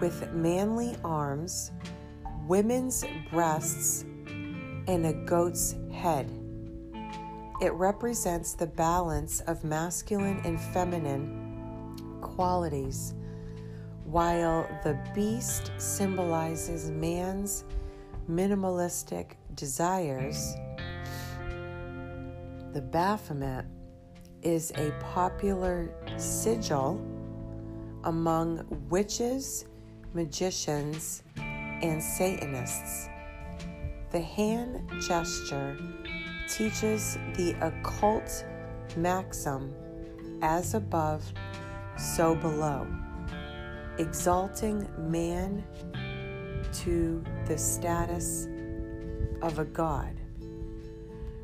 with 0.00 0.32
manly 0.32 0.94
arms, 1.02 1.72
women's 2.46 3.04
breasts, 3.32 4.02
and 4.86 5.04
a 5.06 5.12
goat's 5.24 5.74
head. 5.92 6.30
It 7.60 7.72
represents 7.72 8.54
the 8.54 8.68
balance 8.68 9.40
of 9.40 9.64
masculine 9.64 10.40
and 10.44 10.60
feminine 10.60 12.20
qualities, 12.20 13.14
while 14.04 14.68
the 14.84 14.96
beast 15.16 15.72
symbolizes 15.78 16.92
man's 16.92 17.64
minimalistic 18.30 19.32
desires 19.56 20.54
the 22.72 22.80
Baphomet 22.80 23.66
is 24.40 24.72
a 24.76 24.92
popular 25.00 25.90
sigil 26.16 26.98
among 28.04 28.66
witches, 28.88 29.66
magicians, 30.14 31.22
and 31.36 32.02
Satanists. 32.02 33.08
The 34.10 34.20
hand 34.20 34.90
gesture 35.02 35.76
teaches 36.48 37.18
the 37.36 37.54
occult 37.60 38.44
maxim 38.96 39.74
as 40.40 40.72
above, 40.72 41.30
so 41.98 42.34
below, 42.34 42.86
exalting 43.98 44.88
man 44.98 45.62
to 46.72 47.22
the 47.46 47.58
status 47.58 48.48
of 49.42 49.58
a 49.58 49.64
god. 49.66 50.21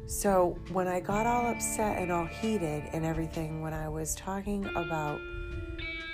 So 0.08 0.56
when 0.72 0.88
I 0.88 1.00
got 1.00 1.26
all 1.26 1.50
upset 1.50 1.98
and 1.98 2.10
all 2.10 2.24
heated 2.24 2.82
and 2.94 3.04
everything, 3.04 3.60
when 3.60 3.74
I 3.74 3.90
was 3.90 4.14
talking 4.14 4.64
about 4.74 5.20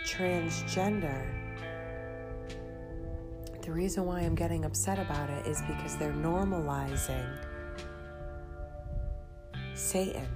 transgender, 0.04 1.24
the 3.62 3.70
reason 3.70 4.04
why 4.04 4.22
I'm 4.22 4.34
getting 4.34 4.64
upset 4.64 4.98
about 4.98 5.30
it 5.30 5.46
is 5.46 5.62
because 5.68 5.96
they're 5.96 6.12
normalizing 6.12 7.38
Satan. 9.74 10.26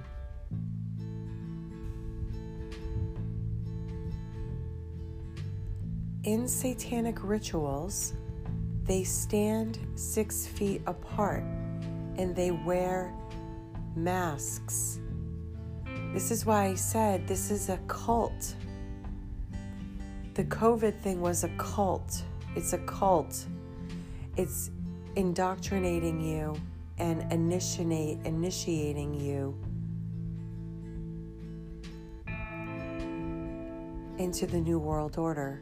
In 6.23 6.47
satanic 6.47 7.21
rituals, 7.21 8.13
they 8.85 9.03
stand 9.03 9.79
six 9.95 10.47
feet 10.47 10.81
apart 10.87 11.43
and 12.17 12.33
they 12.33 12.51
wear 12.51 13.13
masks. 14.03 14.99
This 16.13 16.31
is 16.31 16.45
why 16.45 16.65
I 16.67 16.75
said 16.75 17.27
this 17.27 17.51
is 17.51 17.69
a 17.69 17.77
cult. 17.87 18.55
The 20.33 20.43
COVID 20.45 20.97
thing 20.99 21.21
was 21.21 21.43
a 21.43 21.49
cult. 21.57 22.23
It's 22.55 22.73
a 22.73 22.79
cult. 22.79 23.45
It's 24.37 24.71
indoctrinating 25.15 26.21
you 26.21 26.55
and 26.97 27.31
initiate, 27.31 28.19
initiating 28.25 29.13
you 29.19 29.55
into 34.17 34.45
the 34.47 34.59
New 34.59 34.79
World 34.79 35.17
Order, 35.17 35.61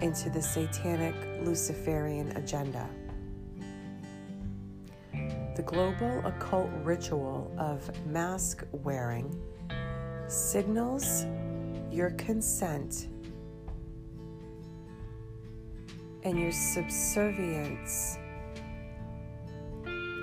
into 0.00 0.30
the 0.30 0.42
satanic 0.42 1.14
Luciferian 1.44 2.36
agenda. 2.36 2.88
The 5.56 5.62
global 5.62 6.20
occult 6.26 6.68
ritual 6.84 7.50
of 7.56 7.90
mask 8.04 8.62
wearing 8.72 9.42
signals 10.26 11.24
your 11.90 12.10
consent 12.10 13.08
and 16.24 16.38
your 16.38 16.52
subservience 16.52 18.18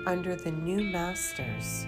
under 0.06 0.36
the 0.36 0.52
new 0.52 0.84
masters 0.92 1.84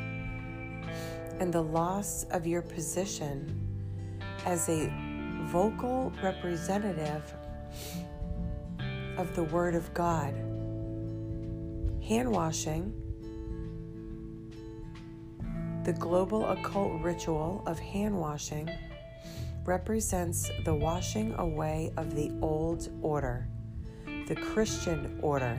and 1.38 1.52
the 1.52 1.62
loss 1.62 2.24
of 2.32 2.48
your 2.48 2.62
position 2.62 3.60
as 4.44 4.68
a 4.68 4.92
vocal 5.44 6.12
representative 6.20 7.32
of 9.16 9.36
the 9.36 9.44
Word 9.44 9.76
of 9.76 9.94
God. 9.94 10.34
Hand 12.02 12.32
washing 12.32 13.05
the 15.86 15.92
global 15.92 16.44
occult 16.50 17.00
ritual 17.00 17.62
of 17.64 17.78
hand 17.78 18.18
washing 18.18 18.68
represents 19.64 20.50
the 20.64 20.74
washing 20.74 21.32
away 21.34 21.92
of 21.96 22.12
the 22.16 22.32
old 22.42 22.88
order, 23.02 23.46
the 24.26 24.34
Christian 24.34 25.16
order 25.22 25.56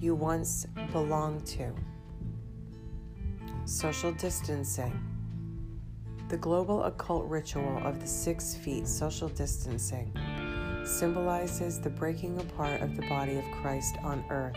you 0.00 0.14
once 0.14 0.66
belonged 0.92 1.44
to. 1.44 1.74
Social 3.66 4.12
distancing. 4.12 4.98
The 6.30 6.38
global 6.38 6.84
occult 6.84 7.28
ritual 7.28 7.82
of 7.84 8.00
the 8.00 8.06
six 8.06 8.54
feet 8.54 8.88
social 8.88 9.28
distancing 9.28 10.10
symbolizes 10.86 11.82
the 11.82 11.90
breaking 11.90 12.40
apart 12.40 12.80
of 12.80 12.96
the 12.96 13.06
body 13.08 13.36
of 13.36 13.44
Christ 13.60 13.96
on 14.02 14.24
earth 14.30 14.56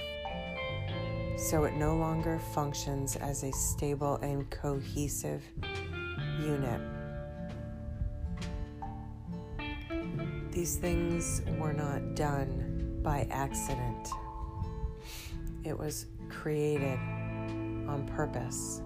so 1.37 1.65
it 1.65 1.75
no 1.75 1.95
longer 1.95 2.39
functions 2.51 3.15
as 3.15 3.43
a 3.43 3.51
stable 3.51 4.15
and 4.23 4.49
cohesive 4.49 5.43
unit. 6.41 6.81
These 10.51 10.77
things 10.77 11.43
were 11.59 11.73
not 11.73 12.15
done 12.15 12.99
by 13.03 13.27
accident, 13.29 14.09
it 15.63 15.77
was 15.77 16.07
created 16.27 16.97
on 17.87 18.09
purpose. 18.15 18.81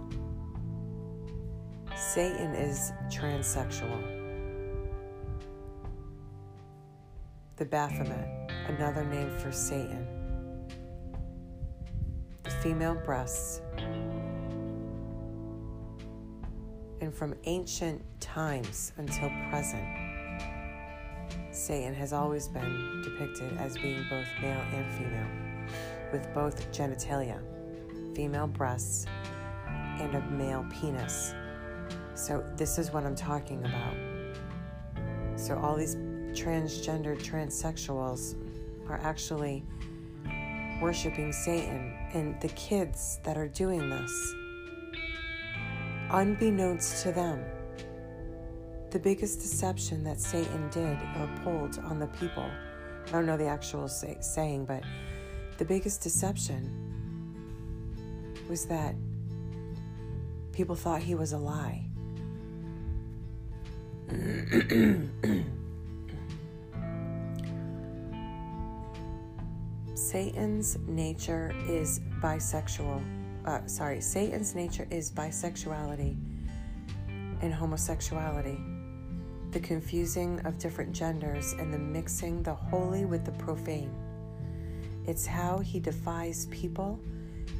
Satan 1.96 2.54
is 2.54 2.92
transsexual. 3.08 4.20
The 7.56 7.66
Baphomet, 7.66 8.52
another 8.68 9.06
name 9.06 9.30
for 9.38 9.52
Satan 9.52 10.21
female 12.62 12.94
breasts. 12.94 13.62
And 17.02 17.14
from 17.14 17.34
ancient 17.46 18.04
times 18.20 18.94
until 18.98 19.32
present, 19.50 19.84
Satan 21.52 21.96
has 21.96 22.14
always 22.14 22.48
been 22.48 23.02
depicted 23.04 23.58
as 23.58 23.76
being 23.78 24.06
both 24.10 24.28
male 24.42 24.62
and 24.74 24.94
female, 24.94 25.28
with 26.12 26.32
both 26.36 26.72
genitalia, 26.72 27.42
female 28.16 28.48
breasts, 28.48 29.08
and 30.00 30.14
a 30.14 30.22
male 30.30 30.64
penis. 30.70 31.34
So, 32.14 32.46
this 32.58 32.78
is 32.78 32.92
what 32.92 33.06
I'm 33.06 33.16
talking 33.16 33.66
about. 33.66 33.96
So, 35.36 35.58
all 35.58 35.76
these 35.76 35.96
transgendered 36.34 37.24
transsexuals 37.24 38.36
are 38.88 39.00
actually 39.02 39.66
worshiping 40.82 41.32
Satan 41.32 41.96
and 42.14 42.42
the 42.42 42.50
kids 42.50 43.20
that 43.24 43.38
are 43.38 43.48
doing 43.48 43.88
this, 43.88 44.34
unbeknownst 46.10 47.04
to 47.04 47.12
them, 47.12 47.44
the 48.90 48.98
biggest 49.00 49.40
deception 49.40 50.04
that 50.04 50.20
Satan 50.20 50.70
did 50.70 50.98
or 51.20 51.30
pulled 51.44 51.78
on 51.86 52.00
the 52.00 52.08
people. 52.08 52.50
I 53.08 53.12
don't 53.12 53.28
know 53.28 53.38
the 53.38 53.46
actual 53.46 53.88
say, 53.88 54.18
saying, 54.20 54.66
but 54.66 54.84
the 55.60 55.66
biggest 55.66 56.02
deception 56.02 56.78
was 58.50 58.66
that 58.66 58.96
people 60.52 60.76
thought 60.76 61.02
he 61.02 61.14
was 61.16 61.32
a 61.34 61.38
lie. 61.38 61.86
Satan's 69.94 70.78
nature 70.88 71.54
is 71.68 72.00
bisexual. 72.22 73.04
Uh, 73.46 73.66
sorry, 73.68 74.00
Satan's 74.00 74.56
nature 74.56 74.88
is 74.90 75.12
bisexuality 75.12 76.16
and 77.42 77.54
homosexuality, 77.54 78.58
the 79.52 79.60
confusing 79.60 80.40
of 80.46 80.58
different 80.58 80.94
genders 80.94 81.54
and 81.54 81.74
the 81.74 81.80
mixing 81.80 82.42
the 82.44 82.54
holy 82.54 83.06
with 83.06 83.26
the 83.26 83.32
profane. 83.34 83.94
It's 85.08 85.26
how 85.26 85.60
he 85.60 85.80
defies 85.80 86.46
people 86.48 87.00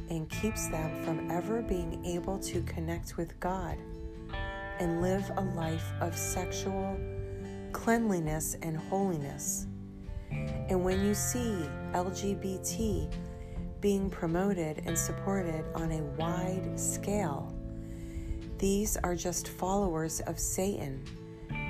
and 0.08 0.28
keeps 0.30 0.68
them 0.68 1.04
from 1.04 1.30
ever 1.30 1.60
being 1.60 2.04
able 2.04 2.38
to 2.38 2.62
connect 2.62 3.16
with 3.16 3.38
God 3.40 3.76
and 4.78 5.02
live 5.02 5.30
a 5.36 5.42
life 5.56 5.92
of 6.00 6.16
sexual 6.16 6.98
cleanliness 7.72 8.56
and 8.62 8.76
holiness. 8.76 9.66
And 10.30 10.82
when 10.84 11.04
you 11.04 11.14
see 11.14 11.68
LGBT 11.92 13.12
being 13.80 14.08
promoted 14.08 14.82
and 14.86 14.96
supported 14.96 15.64
on 15.74 15.90
a 15.92 16.02
wide 16.18 16.78
scale, 16.78 17.52
these 18.58 18.96
are 18.98 19.16
just 19.16 19.48
followers 19.48 20.20
of 20.20 20.38
Satan, 20.38 21.04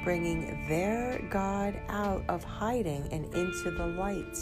bringing 0.05 0.69
their 0.69 1.27
God 1.31 1.81
out 1.89 2.23
of 2.29 2.45
hiding 2.45 3.09
and 3.11 3.25
into 3.35 3.71
the 3.71 3.87
light. 3.87 4.37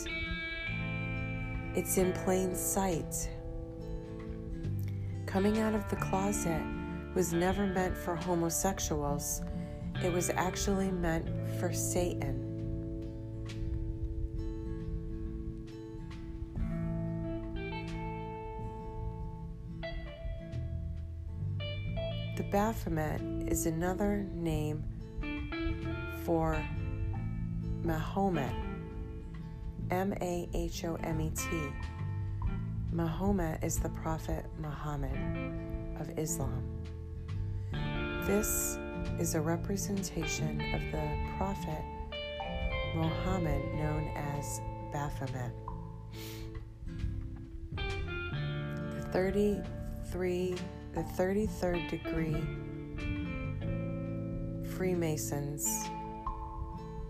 It's 1.76 1.96
in 1.96 2.12
plain 2.12 2.56
sight. 2.56 3.28
Coming 5.26 5.60
out 5.60 5.76
of 5.76 5.88
the 5.88 5.96
closet 5.96 6.60
was 7.14 7.32
never 7.32 7.66
meant 7.66 7.96
for 7.96 8.16
homosexuals, 8.16 9.42
it 10.02 10.12
was 10.12 10.30
actually 10.30 10.90
meant 10.90 11.28
for 11.60 11.72
Satan. 11.72 12.49
Baphomet 22.50 23.20
is 23.46 23.66
another 23.66 24.26
name 24.34 24.82
for 26.24 26.60
Mahomet, 27.84 28.52
M 29.92 30.12
A 30.20 30.48
H 30.52 30.84
O 30.84 30.96
M 30.96 31.20
E 31.20 31.30
T. 31.30 31.44
Mahomet 32.92 33.62
is 33.62 33.78
the 33.78 33.88
Prophet 33.90 34.46
Muhammad 34.58 35.16
of 36.00 36.18
Islam. 36.18 36.64
This 38.26 38.80
is 39.20 39.36
a 39.36 39.40
representation 39.40 40.60
of 40.74 40.80
the 40.90 41.36
Prophet 41.38 41.84
Muhammad 42.96 43.64
known 43.74 44.10
as 44.16 44.60
Baphomet. 44.92 45.52
The 48.96 49.02
33 49.12 50.56
the 50.92 51.02
33rd 51.02 51.88
degree 51.88 52.36
Freemasons, 54.76 55.88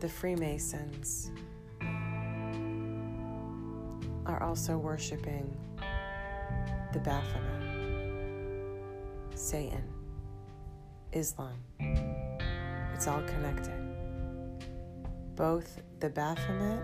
the 0.00 0.08
Freemasons, 0.08 1.30
are 4.26 4.42
also 4.42 4.76
worshiping 4.76 5.56
the 6.92 6.98
Baphomet, 6.98 7.62
Satan, 9.34 9.84
Islam. 11.12 11.56
It's 12.92 13.06
all 13.06 13.22
connected. 13.22 13.72
Both 15.36 15.80
the 16.00 16.10
Baphomet 16.10 16.82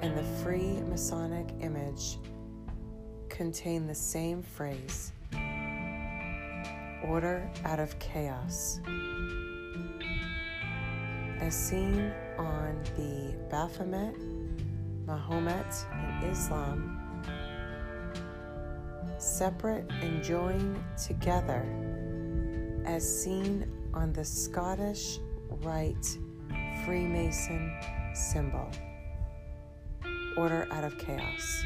and 0.00 0.16
the 0.16 0.22
Free 0.44 0.80
Masonic 0.88 1.48
image 1.60 2.18
contain 3.28 3.88
the 3.88 3.94
same 3.94 4.42
phrase 4.42 5.13
order 7.08 7.50
out 7.64 7.80
of 7.80 7.98
chaos. 7.98 8.80
As 11.40 11.54
seen 11.54 12.12
on 12.38 12.80
the 12.96 13.34
Baphomet, 13.50 14.16
Mahomet, 15.06 15.86
and 15.92 16.30
Islam, 16.32 17.00
separate 19.18 19.90
and 20.02 20.22
joined 20.22 20.82
together, 20.96 21.64
as 22.86 23.02
seen 23.22 23.70
on 23.92 24.12
the 24.12 24.24
Scottish 24.24 25.18
Rite 25.62 26.18
Freemason 26.84 27.74
symbol. 28.14 28.70
Order 30.36 30.66
out 30.72 30.84
of 30.84 30.98
chaos 30.98 31.64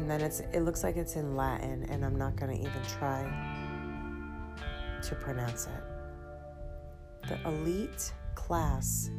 and 0.00 0.10
then 0.10 0.22
it's 0.22 0.40
it 0.40 0.60
looks 0.60 0.82
like 0.82 0.96
it's 0.96 1.16
in 1.16 1.36
Latin 1.36 1.84
and 1.90 2.02
I'm 2.02 2.16
not 2.16 2.34
going 2.34 2.56
to 2.56 2.58
even 2.58 2.82
try 2.88 3.22
to 5.02 5.14
pronounce 5.14 5.66
it. 5.66 7.28
The 7.28 7.48
elite 7.48 8.12
class 8.34 9.10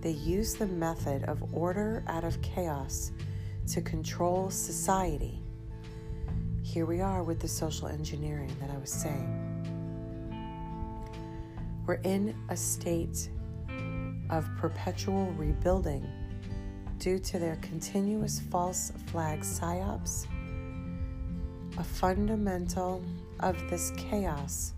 they 0.00 0.10
use 0.10 0.54
the 0.54 0.66
method 0.66 1.24
of 1.24 1.54
order 1.54 2.02
out 2.08 2.24
of 2.24 2.40
chaos 2.42 3.12
to 3.68 3.80
control 3.80 4.50
society. 4.50 5.40
Here 6.62 6.84
we 6.84 7.00
are 7.00 7.22
with 7.22 7.38
the 7.38 7.48
social 7.48 7.86
engineering 7.86 8.54
that 8.60 8.70
I 8.70 8.78
was 8.78 8.90
saying. 8.90 9.44
We're 11.86 12.00
in 12.02 12.36
a 12.48 12.56
state 12.56 13.30
of 14.28 14.44
perpetual 14.56 15.32
rebuilding 15.32 16.06
due 17.08 17.18
to 17.18 17.38
their 17.38 17.56
continuous 17.62 18.40
false 18.50 18.92
flag 19.06 19.40
psyops, 19.40 20.26
a 21.78 21.82
fundamental 21.82 23.02
of 23.40 23.56
this 23.70 23.92
chaos. 23.96 24.74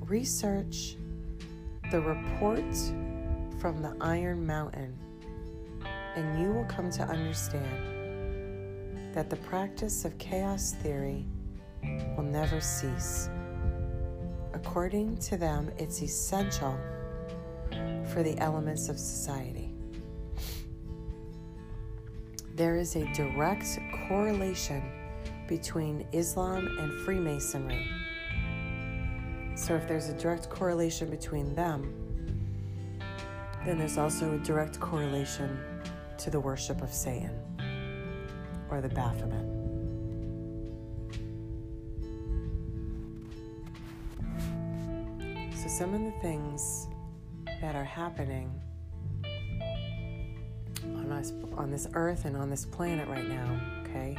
Research 0.00 0.96
the 1.92 2.00
report 2.00 2.74
from 3.60 3.80
the 3.80 3.96
Iron 4.00 4.44
Mountain, 4.44 4.98
and 6.16 6.42
you 6.42 6.50
will 6.50 6.64
come 6.64 6.90
to 6.90 7.04
understand 7.04 9.14
that 9.14 9.30
the 9.30 9.36
practice 9.36 10.04
of 10.04 10.18
chaos 10.18 10.72
theory 10.82 11.24
will 12.16 12.24
never 12.24 12.60
cease. 12.60 13.30
According 14.54 15.18
to 15.18 15.36
them, 15.36 15.70
it's 15.78 16.02
essential 16.02 16.76
for 18.08 18.22
the 18.22 18.38
elements 18.38 18.88
of 18.88 18.98
society. 18.98 19.72
There 22.54 22.76
is 22.76 22.96
a 22.96 23.04
direct 23.14 23.78
correlation 24.08 24.82
between 25.48 26.06
Islam 26.12 26.66
and 26.78 26.92
Freemasonry. 27.04 27.86
So, 29.54 29.74
if 29.74 29.86
there's 29.88 30.08
a 30.08 30.14
direct 30.14 30.48
correlation 30.50 31.10
between 31.10 31.54
them, 31.54 31.94
then 33.64 33.78
there's 33.78 33.98
also 33.98 34.34
a 34.34 34.38
direct 34.38 34.80
correlation 34.80 35.58
to 36.18 36.30
the 36.30 36.40
worship 36.40 36.82
of 36.82 36.92
Satan 36.92 37.38
or 38.70 38.80
the 38.80 38.88
Baphomet. 38.88 39.46
So, 45.56 45.68
some 45.68 45.94
of 45.94 46.00
the 46.00 46.12
things 46.20 46.88
that 47.62 47.74
are 47.76 47.84
happening 47.84 48.52
on 50.84 51.12
us 51.12 51.32
on 51.56 51.70
this 51.70 51.86
earth 51.94 52.24
and 52.24 52.36
on 52.36 52.50
this 52.50 52.64
planet 52.66 53.08
right 53.08 53.28
now, 53.28 53.60
okay? 53.82 54.18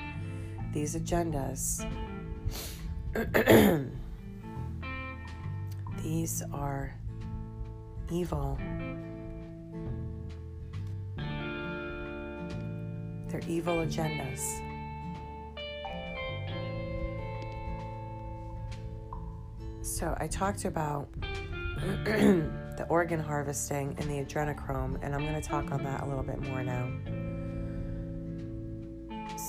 These 0.71 0.95
agendas 0.95 1.85
these 6.01 6.41
are 6.53 6.95
evil. 8.09 8.57
They're 13.27 13.41
evil 13.49 13.75
agendas. 13.75 14.39
So 19.81 20.15
I 20.17 20.27
talked 20.27 20.63
about 20.63 21.09
the 22.77 22.85
organ 22.89 23.19
harvesting 23.19 23.95
and 23.99 24.09
the 24.09 24.23
adrenochrome, 24.23 24.99
and 25.03 25.13
I'm 25.13 25.21
going 25.21 25.39
to 25.39 25.47
talk 25.47 25.71
on 25.71 25.83
that 25.83 26.01
a 26.01 26.05
little 26.05 26.23
bit 26.23 26.41
more 26.41 26.63
now. 26.63 26.89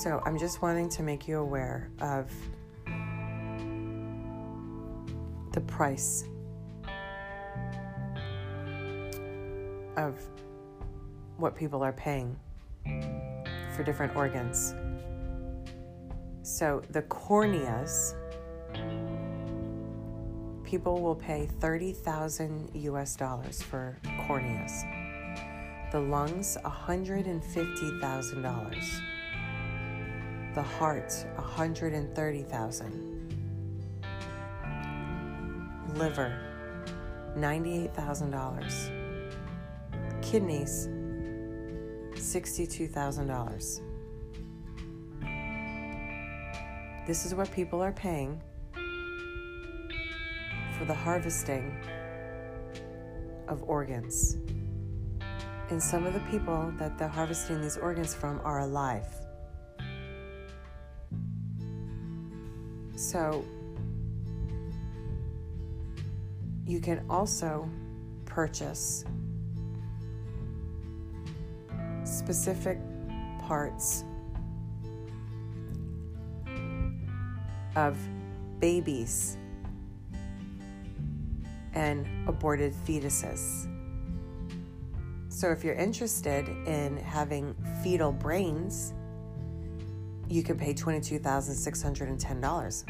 So 0.02 0.22
I'm 0.26 0.38
just 0.38 0.60
wanting 0.60 0.88
to 0.90 1.02
make 1.02 1.26
you 1.26 1.38
aware 1.38 1.90
of 2.00 2.30
the 5.52 5.60
price 5.60 6.24
of 9.96 10.18
what 11.36 11.56
people 11.56 11.82
are 11.82 11.92
paying 11.92 12.36
for 13.74 13.82
different 13.84 14.14
organs. 14.16 14.74
So 16.42 16.82
the 16.90 17.02
corneas, 17.02 18.14
people 20.74 20.98
will 21.00 21.14
pay 21.14 21.46
30,000 21.60 22.68
US 22.74 23.14
dollars 23.14 23.62
for 23.62 23.96
corneas. 24.26 24.82
The 25.92 26.00
lungs, 26.00 26.58
$150,000. 26.64 29.00
The 30.52 30.62
heart, 30.62 31.26
130,000. 31.36 33.36
Liver, 35.94 36.36
$98,000. 37.36 40.22
Kidneys, 40.22 40.88
$62,000. 42.14 43.80
This 47.06 47.24
is 47.24 47.32
what 47.32 47.48
people 47.52 47.80
are 47.80 47.92
paying 47.92 48.42
for 50.78 50.84
the 50.84 50.94
harvesting 50.94 51.76
of 53.48 53.62
organs. 53.64 54.36
And 55.70 55.82
some 55.82 56.06
of 56.06 56.12
the 56.12 56.20
people 56.30 56.72
that 56.78 56.98
they're 56.98 57.08
harvesting 57.08 57.60
these 57.60 57.76
organs 57.76 58.14
from 58.14 58.40
are 58.44 58.60
alive. 58.60 59.06
So 62.96 63.44
you 66.66 66.80
can 66.80 67.04
also 67.08 67.68
purchase 68.24 69.04
specific 72.04 72.78
parts 73.40 74.04
of 77.76 77.98
babies 78.60 79.36
and 81.74 82.06
aborted 82.28 82.72
fetuses. 82.72 83.68
So, 85.28 85.50
if 85.50 85.64
you're 85.64 85.74
interested 85.74 86.48
in 86.48 86.96
having 86.96 87.54
fetal 87.82 88.12
brains, 88.12 88.94
you 90.28 90.42
can 90.42 90.56
pay 90.56 90.72
$22,610. 90.72 92.84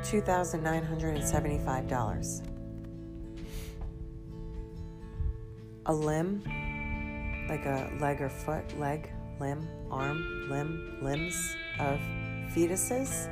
$2,975. 0.03 2.54
A 5.87 5.93
limb, 5.93 6.43
like 7.49 7.67
a 7.67 7.91
leg 8.01 8.23
or 8.23 8.31
foot, 8.31 8.79
leg, 8.79 9.11
limb, 9.39 9.69
arm, 9.91 10.47
limb, 10.49 10.97
limbs 11.03 11.55
of 11.79 12.01
fetuses, 12.55 13.29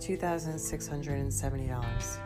$2,670. 0.00 2.18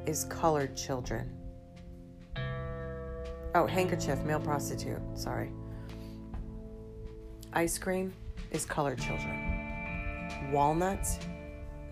is 0.07 0.25
colored 0.25 0.75
children. 0.75 1.31
Oh, 3.55 3.67
handkerchief, 3.67 4.25
male 4.25 4.41
prostitute. 4.41 5.03
Sorry. 5.15 5.51
Ice 7.53 7.77
cream 7.77 8.15
is 8.51 8.65
colored 8.65 8.99
children. 8.99 10.51
Walnut, 10.53 11.07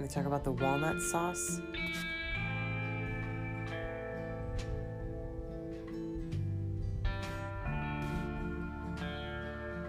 we 0.00 0.08
talk 0.08 0.26
about 0.26 0.44
the 0.44 0.52
walnut 0.52 1.00
sauce. 1.00 1.60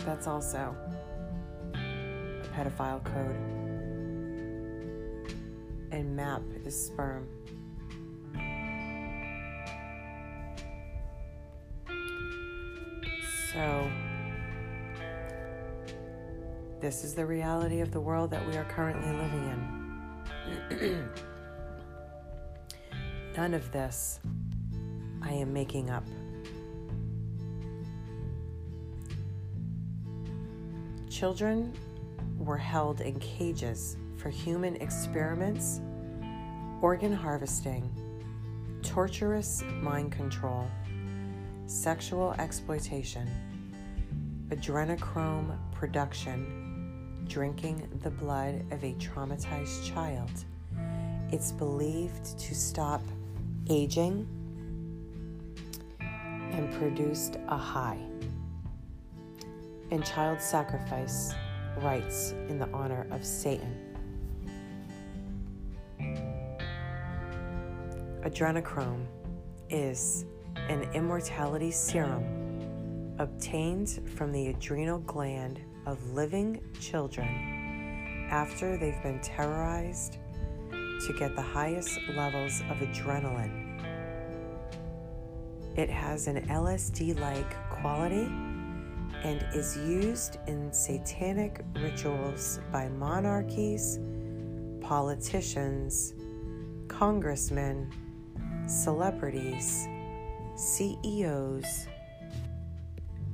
That's 0.06 0.28
also 0.28 0.76
a 1.74 1.78
pedophile 2.56 3.04
code. 3.04 3.36
And 5.92 6.16
MAP 6.16 6.44
is 6.64 6.86
sperm. 6.88 7.28
So, 13.52 13.90
this 16.82 17.04
is 17.04 17.16
the 17.16 17.26
reality 17.26 17.80
of 17.80 17.92
the 17.92 18.02
world 18.02 18.30
that 18.32 18.46
we 18.46 18.58
are 18.58 18.66
currently 18.66 19.12
living 19.12 19.50
in. 19.50 19.85
None 23.38 23.54
of 23.54 23.72
this 23.72 24.20
I 25.22 25.32
am 25.32 25.52
making 25.52 25.90
up. 25.90 26.06
Children 31.10 31.74
were 32.38 32.58
held 32.58 33.02
in 33.02 33.20
cages 33.20 33.98
for 34.18 34.30
human 34.30 34.76
experiments, 34.78 35.82
organ 36.82 37.14
harvesting, 37.14 37.90
torturous 38.82 39.64
mind 39.82 40.12
control, 40.12 40.68
sexual 41.66 42.34
exploitation, 42.38 43.28
adrenochrome 44.50 45.58
production, 45.72 46.65
drinking 47.28 47.88
the 48.04 48.10
blood 48.10 48.64
of 48.72 48.84
a 48.84 48.94
traumatized 48.94 49.86
child. 49.94 50.32
It's 51.32 51.52
believed 51.52 52.38
to 52.40 52.56
stop 52.56 53.02
aging 53.70 54.28
and 56.00 56.72
produced 56.74 57.38
a 57.48 57.58
high 57.58 58.00
and 59.92 60.06
child 60.06 60.42
sacrifice 60.42 61.34
rites 61.78 62.32
in 62.50 62.60
the 62.60 62.70
honor 62.72 63.08
of 63.12 63.26
Satan. 63.26 63.82
Adrenochrome 68.24 69.06
is 69.70 70.26
an 70.70 70.84
immortality 70.94 71.72
serum 71.72 72.24
obtained 73.20 74.02
from 74.16 74.32
the 74.32 74.48
adrenal 74.48 75.00
gland 75.00 75.62
of 75.86 76.12
living 76.12 76.62
children 76.80 78.28
after 78.32 78.78
they've 78.78 79.02
been 79.04 79.20
terrorized 79.20 80.18
to 80.72 81.14
get 81.20 81.36
the 81.36 81.42
highest 81.42 82.00
levels 82.16 82.62
of 82.70 82.78
adrenaline. 82.78 83.62
It 85.78 85.90
has 85.90 86.28
an 86.28 86.48
LSD 86.48 87.20
like 87.20 87.70
quality 87.70 88.28
and 89.24 89.46
is 89.54 89.78
used 89.78 90.38
in 90.48 90.72
satanic 90.72 91.64
rituals 91.76 92.60
by 92.72 92.88
monarchies, 92.90 94.00
politicians, 94.82 96.14
congressmen, 96.88 97.92
celebrities, 98.68 99.88
CEOs, 100.56 101.88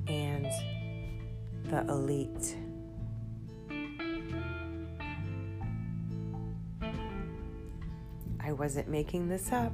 and 0.08 0.46
the 1.72 1.80
elite. 1.88 2.54
I 8.38 8.52
wasn't 8.52 8.88
making 8.88 9.30
this 9.30 9.50
up. 9.52 9.72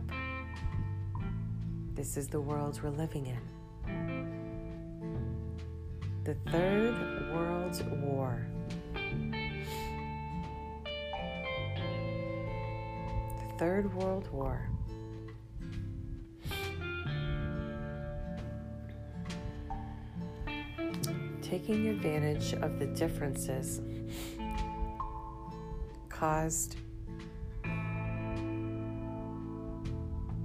This 1.95 2.17
is 2.17 2.29
the 2.29 2.41
world 2.41 2.81
we're 2.85 2.91
living 2.91 3.27
in. 3.27 3.41
The 6.23 6.37
Third 6.53 7.35
World 7.35 7.83
War. 8.05 8.47
The 13.41 13.59
Third 13.59 13.93
World 13.93 14.29
War. 14.31 14.71
Taking 21.49 21.89
advantage 21.89 22.53
of 22.53 22.79
the 22.79 22.85
differences 22.89 23.81
caused 26.11 26.77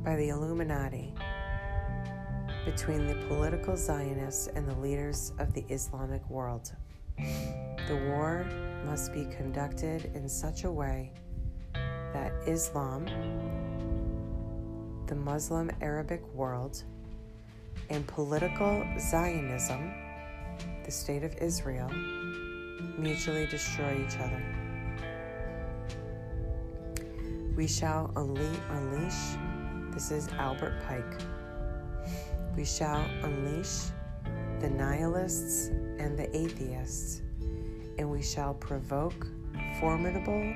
by 0.01 0.15
the 0.15 0.29
Illuminati 0.29 1.13
between 2.63 3.05
the 3.05 3.15
political 3.27 3.75
Zionists 3.75 4.47
and 4.55 4.65
the 4.65 4.75
leaders 4.75 5.33
of 5.39 5.53
the 5.53 5.65
Islamic 5.67 6.25
world. 6.29 6.71
The 7.17 8.01
war 8.07 8.45
must 8.85 9.11
be 9.11 9.25
conducted 9.25 10.09
in 10.15 10.29
such 10.29 10.63
a 10.63 10.71
way 10.71 11.11
that 11.73 12.31
Islam, 12.47 13.07
the 15.07 15.15
Muslim 15.15 15.69
Arabic 15.81 16.25
world, 16.33 16.81
and 17.89 18.07
political 18.07 18.85
Zionism, 18.97 20.02
the 20.83 20.91
state 20.91 21.23
of 21.23 21.35
Israel, 21.37 21.89
mutually 22.97 23.45
destroy 23.47 24.05
each 24.05 24.17
other. 24.17 24.43
We 27.55 27.67
shall 27.67 28.11
unleash, 28.15 29.37
this 29.93 30.11
is 30.11 30.27
Albert 30.39 30.81
Pike 30.87 31.21
we 32.55 32.65
shall 32.65 33.03
unleash 33.23 33.85
the 34.59 34.69
nihilists 34.69 35.69
and 35.97 36.17
the 36.17 36.35
atheists, 36.35 37.21
and 37.97 38.09
we 38.09 38.21
shall 38.21 38.53
provoke 38.53 39.27
formidable 39.79 40.53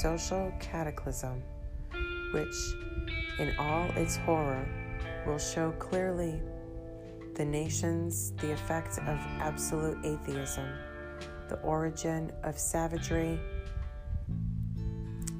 social 0.00 0.52
cataclysm, 0.60 1.42
which, 2.32 2.54
in 3.38 3.54
all 3.58 3.84
its 3.96 4.16
horror, 4.16 4.66
will 5.26 5.38
show 5.38 5.70
clearly 5.78 6.40
the 7.38 7.44
nations 7.44 8.32
the 8.38 8.50
effect 8.50 8.98
of 8.98 9.16
absolute 9.38 9.96
atheism, 10.04 10.68
the 11.48 11.54
origin 11.60 12.32
of 12.42 12.58
savagery, 12.58 13.38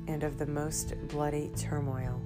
and 0.07 0.23
of 0.23 0.39
the 0.39 0.47
most 0.47 0.95
bloody 1.09 1.51
turmoil. 1.57 2.23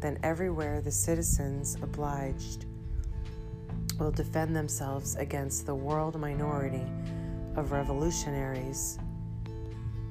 Then 0.00 0.18
everywhere 0.22 0.82
the 0.82 0.92
citizens 0.92 1.76
obliged 1.82 2.66
will 3.98 4.10
defend 4.10 4.54
themselves 4.54 5.16
against 5.16 5.64
the 5.64 5.74
world 5.74 6.20
minority 6.20 6.86
of 7.56 7.72
revolutionaries 7.72 8.98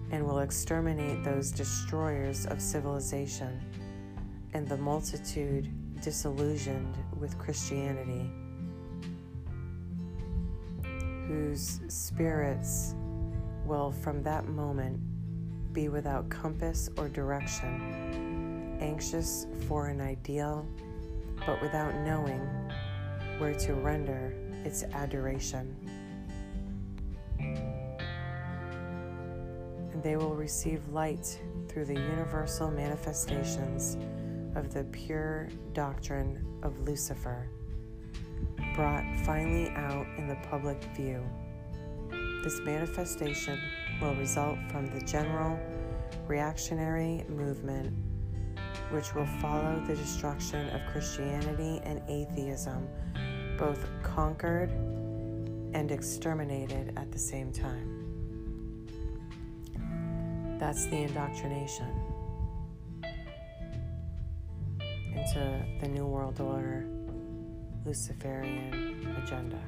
and 0.10 0.26
will 0.26 0.40
exterminate 0.40 1.24
those 1.24 1.52
destroyers 1.52 2.48
of 2.48 2.60
civilization 2.60 3.62
and 4.56 4.68
the 4.68 4.78
multitude 4.78 5.70
disillusioned 6.02 6.98
with 7.20 7.38
Christianity, 7.38 8.32
whose 11.34 11.82
spirits 11.88 12.94
will 13.66 13.92
from 13.92 14.22
that 14.22 14.48
moment 14.48 15.00
be 15.74 15.90
without 15.90 16.30
compass 16.30 16.90
or 16.98 17.10
direction, 17.10 18.78
anxious 18.80 19.48
for 19.68 19.88
an 19.88 20.00
ideal, 20.00 20.68
but 21.46 21.60
without 21.60 21.96
knowing 22.02 22.40
where 23.40 23.56
to 23.56 23.74
render 23.74 24.32
its 24.64 24.84
adoration. 24.94 25.76
And 29.92 30.04
they 30.04 30.18
will 30.18 30.36
receive 30.36 30.88
light 30.90 31.42
through 31.68 31.86
the 31.86 31.96
universal 31.96 32.70
manifestations 32.70 33.98
of 34.56 34.72
the 34.72 34.84
pure 34.84 35.50
doctrine 35.74 36.46
of 36.62 36.80
Lucifer, 36.82 37.50
brought 38.76 39.04
finally 39.26 39.70
out 39.72 40.08
in 40.18 40.28
the 40.28 40.38
public 40.50 40.84
view. 40.96 41.24
This 42.44 42.60
manifestation 42.62 43.60
will 44.02 44.16
result 44.16 44.58
from 44.70 44.90
the 44.90 45.06
general 45.06 45.60
reactionary 46.28 47.26
movement 47.30 47.94
which 48.90 49.16
will 49.16 49.26
follow 49.42 49.82
the 49.88 49.96
destruction 49.96 50.70
of 50.70 50.82
Christianity 50.92 51.82
and 51.84 52.02
atheism 52.08 52.88
both 53.58 53.90
conquered 54.04 54.72
and 55.74 55.92
exterminated 55.92 56.94
at 56.98 57.12
the 57.12 57.18
same 57.18 57.52
time. 57.52 58.00
That's 60.60 60.86
the 60.86 60.98
indoctrination 60.98 61.88
into 65.16 65.66
the 65.82 65.88
New 65.88 66.06
World 66.06 66.40
Order 66.40 66.93
Luciferian 67.86 69.16
agenda. 69.24 69.60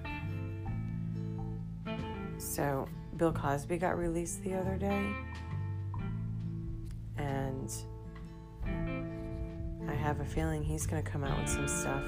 So, 2.37 2.87
Bill 3.17 3.31
Cosby 3.31 3.77
got 3.77 3.97
released 3.97 4.43
the 4.43 4.53
other 4.55 4.77
day, 4.77 5.09
and 7.17 7.73
I 9.87 9.93
have 9.93 10.19
a 10.19 10.25
feeling 10.25 10.63
he's 10.63 10.85
going 10.85 11.03
to 11.03 11.09
come 11.09 11.23
out 11.23 11.39
with 11.39 11.49
some 11.49 11.67
stuff 11.67 12.03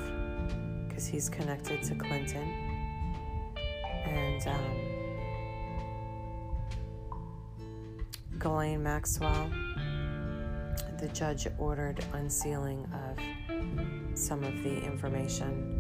because 0.87 1.07
he's 1.07 1.29
connected 1.29 1.83
to 1.83 1.95
Clinton. 1.95 2.53
And 4.05 4.47
um, 4.47 4.87
Ghislaine 8.39 8.81
Maxwell, 8.83 9.51
the 10.99 11.07
judge 11.09 11.47
ordered 11.57 12.03
unsealing 12.13 12.87
of 12.93 13.17
some 14.17 14.43
of 14.43 14.63
the 14.63 14.81
information, 14.83 15.76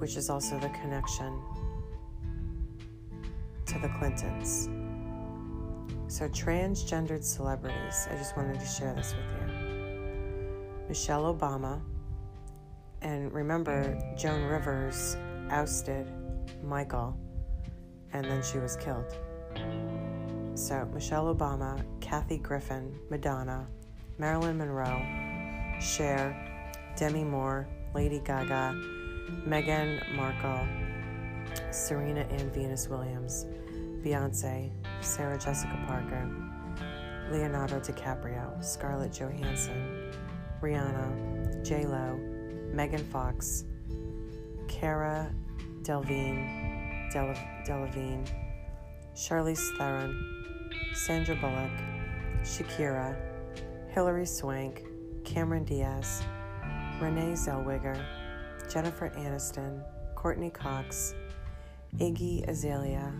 which 0.00 0.16
is 0.16 0.30
also 0.30 0.58
the 0.58 0.68
connection 0.70 1.40
to 3.66 3.78
the 3.78 3.88
Clintons. 3.98 4.68
So, 6.08 6.28
transgendered 6.28 7.22
celebrities, 7.22 8.08
I 8.10 8.16
just 8.16 8.36
wanted 8.36 8.58
to 8.58 8.66
share 8.66 8.94
this 8.94 9.14
with 9.14 9.24
you. 9.24 10.86
Michelle 10.88 11.32
Obama 11.32 11.80
and 13.02 13.32
remember, 13.32 13.98
Joan 14.16 14.42
Rivers 14.42 15.16
ousted 15.50 16.12
Michael, 16.62 17.16
and 18.12 18.24
then 18.24 18.42
she 18.42 18.58
was 18.58 18.76
killed. 18.76 19.16
So, 20.54 20.86
Michelle 20.92 21.34
Obama, 21.34 21.82
Kathy 22.00 22.36
Griffin, 22.36 22.98
Madonna, 23.08 23.66
Marilyn 24.18 24.58
Monroe, 24.58 25.00
Cher, 25.80 26.36
Demi 26.96 27.24
Moore, 27.24 27.66
Lady 27.94 28.20
Gaga, 28.20 28.99
Meghan 29.46 30.14
Markle, 30.14 30.66
Serena 31.70 32.20
and 32.30 32.52
Venus 32.52 32.88
Williams, 32.88 33.46
Beyonce, 34.02 34.70
Sarah 35.00 35.38
Jessica 35.38 35.78
Parker, 35.86 36.30
Leonardo 37.30 37.80
DiCaprio, 37.80 38.62
Scarlett 38.64 39.12
Johansson, 39.12 40.12
Rihanna, 40.60 41.64
J 41.64 41.86
Lo, 41.86 42.18
Megan 42.72 43.04
Fox, 43.04 43.64
Cara 44.68 45.32
Delvine, 45.82 47.08
Del- 47.12 47.34
Delevingne, 47.66 48.28
Charlize 49.14 49.76
Theron, 49.78 50.14
Sandra 50.94 51.36
Bullock, 51.36 51.70
Shakira, 52.42 53.16
Hilary 53.90 54.26
Swank, 54.26 54.84
Cameron 55.24 55.64
Diaz, 55.64 56.22
Renee 57.00 57.32
Zellweger, 57.32 58.02
Jennifer 58.70 59.10
Aniston, 59.10 59.82
Courteney 60.14 60.50
Cox, 60.50 61.14
Iggy 61.98 62.48
Azalea, 62.48 63.12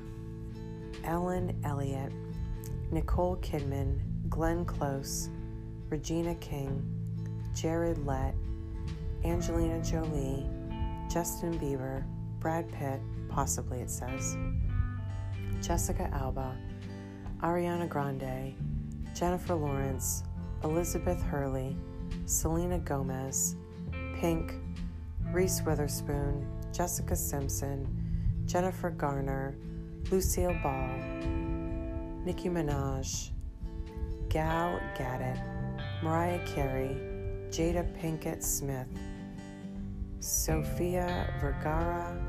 Ellen 1.02 1.60
Elliott, 1.64 2.12
Nicole 2.92 3.36
Kidman, 3.38 3.98
Glenn 4.28 4.64
Close, 4.64 5.28
Regina 5.88 6.36
King, 6.36 6.86
Jared 7.52 7.98
Leto, 8.06 8.36
Angelina 9.24 9.82
Jolie, 9.82 10.46
Justin 11.12 11.58
Bieber, 11.58 12.04
Brad 12.38 12.70
Pitt, 12.70 13.00
possibly 13.28 13.80
it 13.80 13.90
says, 13.90 14.36
Jessica 15.60 16.08
Alba, 16.12 16.56
Ariana 17.42 17.88
Grande, 17.88 18.54
Jennifer 19.14 19.56
Lawrence, 19.56 20.22
Elizabeth 20.62 21.20
Hurley, 21.22 21.76
Selena 22.26 22.78
Gomez, 22.78 23.56
Pink, 24.14 24.54
Reese 25.32 25.62
Witherspoon, 25.64 26.44
Jessica 26.72 27.14
Simpson, 27.14 27.86
Jennifer 28.46 28.90
Garner, 28.90 29.56
Lucille 30.10 30.56
Ball, 30.60 30.98
Nicki 32.24 32.48
Minaj, 32.48 33.30
Gal 34.28 34.80
Gadot, 34.98 35.40
Mariah 36.02 36.44
Carey, 36.46 36.96
Jada 37.48 37.84
Pinkett 38.00 38.42
Smith, 38.42 38.88
Sofia 40.18 41.32
Vergara, 41.40 42.20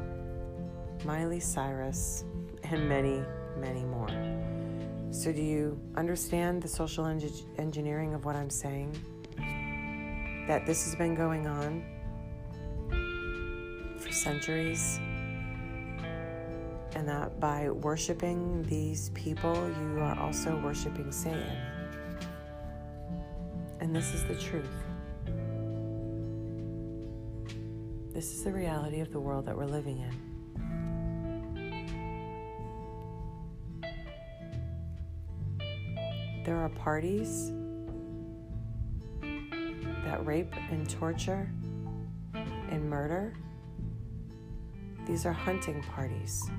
Miley 1.03 1.39
Cyrus, 1.39 2.23
and 2.65 2.87
many, 2.87 3.23
many 3.57 3.83
more. 3.83 4.09
So, 5.09 5.33
do 5.33 5.41
you 5.41 5.79
understand 5.95 6.61
the 6.61 6.67
social 6.67 7.07
engineering 7.57 8.13
of 8.13 8.25
what 8.25 8.35
I'm 8.35 8.51
saying? 8.51 8.95
That 10.47 10.67
this 10.67 10.85
has 10.85 10.95
been 10.95 11.15
going 11.15 11.47
on 11.47 11.83
for 14.11 14.15
centuries, 14.17 14.99
and 16.95 17.07
that 17.07 17.39
by 17.39 17.69
worshiping 17.69 18.61
these 18.63 19.09
people, 19.11 19.55
you 19.55 19.99
are 19.99 20.19
also 20.19 20.59
worshiping 20.63 21.11
Satan. 21.11 21.57
And 23.79 23.95
this 23.95 24.13
is 24.13 24.25
the 24.25 24.35
truth. 24.35 24.65
This 28.13 28.33
is 28.33 28.43
the 28.43 28.51
reality 28.51 28.99
of 28.99 29.11
the 29.11 29.19
world 29.19 29.45
that 29.45 29.55
we're 29.57 29.65
living 29.65 29.99
in. 29.99 30.11
There 36.43 36.57
are 36.57 36.69
parties 36.69 37.51
that 40.03 40.25
rape 40.25 40.53
and 40.69 40.89
torture 40.89 41.49
and 42.33 42.89
murder. 42.89 43.33
These 45.05 45.25
are 45.25 45.33
hunting 45.33 45.81
parties. 45.83 46.49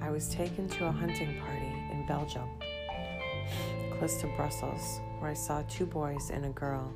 I 0.00 0.10
was 0.10 0.28
taken 0.28 0.68
to 0.68 0.86
a 0.86 0.92
hunting 0.92 1.40
party 1.40 1.72
in 1.92 2.04
Belgium, 2.06 2.48
close 3.98 4.20
to 4.20 4.26
Brussels, 4.36 5.00
where 5.18 5.30
I 5.30 5.34
saw 5.34 5.62
two 5.68 5.86
boys 5.86 6.30
and 6.30 6.46
a 6.46 6.50
girl, 6.50 6.92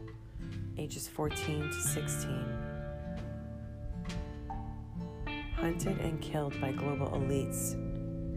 ages 0.76 1.08
14 1.08 1.68
to 1.68 1.80
16 1.80 2.64
hunted 5.64 5.98
and 6.00 6.20
killed 6.20 6.60
by 6.60 6.70
global 6.70 7.06
elites, 7.06 7.72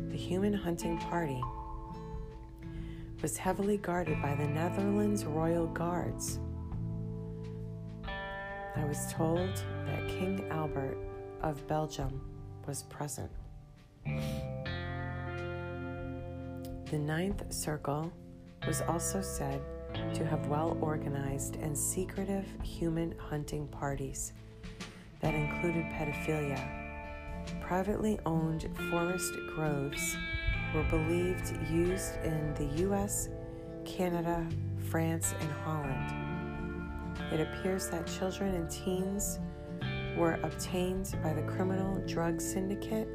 the 0.09 0.15
human 0.15 0.53
hunting 0.53 0.97
party 0.97 1.41
was 3.21 3.37
heavily 3.37 3.77
guarded 3.77 4.21
by 4.21 4.35
the 4.35 4.47
Netherlands 4.47 5.25
Royal 5.25 5.67
Guards. 5.67 6.39
I 8.75 8.85
was 8.85 9.11
told 9.11 9.49
that 9.85 10.07
King 10.07 10.45
Albert 10.51 10.97
of 11.41 11.67
Belgium 11.67 12.21
was 12.67 12.83
present. 12.83 13.31
The 16.85 16.99
Ninth 16.99 17.51
Circle 17.51 18.13
was 18.67 18.81
also 18.81 19.21
said 19.21 19.61
to 20.13 20.25
have 20.25 20.47
well 20.47 20.77
organized 20.79 21.55
and 21.55 21.77
secretive 21.77 22.45
human 22.61 23.15
hunting 23.17 23.67
parties 23.67 24.33
that 25.21 25.33
included 25.33 25.85
pedophilia 25.85 26.87
privately 27.61 28.19
owned 28.25 28.69
forest 28.89 29.33
groves 29.55 30.15
were 30.73 30.83
believed 30.83 31.55
used 31.69 32.15
in 32.23 32.53
the 32.55 32.83
US, 32.87 33.29
Canada, 33.85 34.45
France, 34.89 35.33
and 35.39 35.51
Holland. 35.63 36.27
It 37.31 37.41
appears 37.41 37.89
that 37.89 38.07
children 38.07 38.55
and 38.55 38.69
teens 38.69 39.39
were 40.17 40.39
obtained 40.43 41.15
by 41.23 41.33
the 41.33 41.43
criminal 41.43 42.01
drug 42.07 42.41
syndicate 42.41 43.07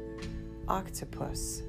Octopus, 0.67 1.63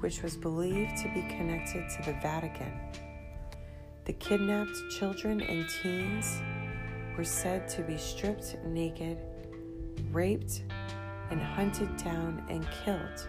which 0.00 0.22
was 0.22 0.36
believed 0.36 0.96
to 0.98 1.08
be 1.14 1.22
connected 1.22 1.88
to 1.88 2.02
the 2.04 2.18
Vatican. 2.20 2.72
The 4.04 4.12
kidnapped 4.12 4.76
children 4.90 5.40
and 5.40 5.68
teens 5.82 6.40
were 7.16 7.24
said 7.24 7.68
to 7.70 7.82
be 7.82 7.96
stripped 7.96 8.56
naked, 8.64 9.18
raped, 10.12 10.62
and 11.30 11.40
hunted 11.40 11.96
down 11.96 12.44
and 12.48 12.66
killed. 12.84 13.28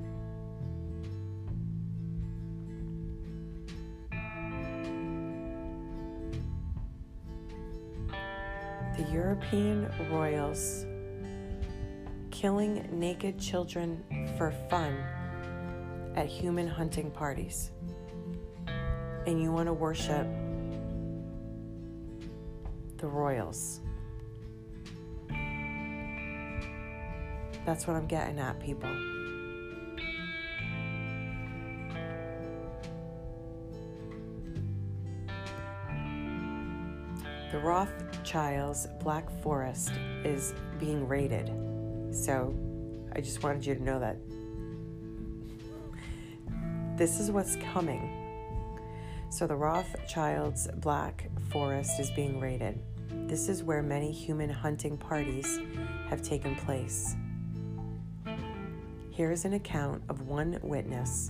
European 9.41 9.91
royals 10.11 10.85
killing 12.29 12.87
naked 12.91 13.39
children 13.39 14.03
for 14.37 14.51
fun 14.69 14.95
at 16.15 16.27
human 16.27 16.67
hunting 16.67 17.09
parties. 17.09 17.71
And 19.25 19.41
you 19.41 19.51
want 19.51 19.67
to 19.67 19.73
worship 19.73 20.27
the 22.97 23.07
royals. 23.07 23.81
That's 27.65 27.87
what 27.87 27.95
I'm 27.95 28.07
getting 28.07 28.39
at, 28.39 28.59
people. 28.59 29.10
Rothschilds 37.61 38.87
Black 39.03 39.29
Forest 39.41 39.91
is 40.23 40.53
being 40.79 41.07
raided. 41.07 41.51
So 42.11 42.55
I 43.15 43.21
just 43.21 43.43
wanted 43.43 43.65
you 43.65 43.75
to 43.75 43.83
know 43.83 43.99
that 43.99 44.17
this 46.97 47.19
is 47.19 47.29
what's 47.31 47.57
coming. 47.73 48.17
So 49.29 49.47
the 49.47 49.55
Rothschilds 49.55 50.67
Black 50.77 51.29
Forest 51.51 51.99
is 51.99 52.09
being 52.11 52.39
raided. 52.39 52.79
This 53.27 53.47
is 53.47 53.63
where 53.63 53.81
many 53.81 54.11
human 54.11 54.49
hunting 54.49 54.97
parties 54.97 55.59
have 56.09 56.21
taken 56.21 56.55
place. 56.55 57.15
Here 59.11 59.31
is 59.31 59.45
an 59.45 59.53
account 59.53 60.01
of 60.09 60.27
one 60.27 60.59
witness 60.63 61.29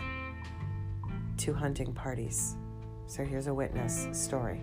to 1.37 1.53
hunting 1.53 1.93
parties. 1.93 2.55
So 3.07 3.23
here's 3.23 3.47
a 3.47 3.53
witness 3.53 4.07
story. 4.13 4.61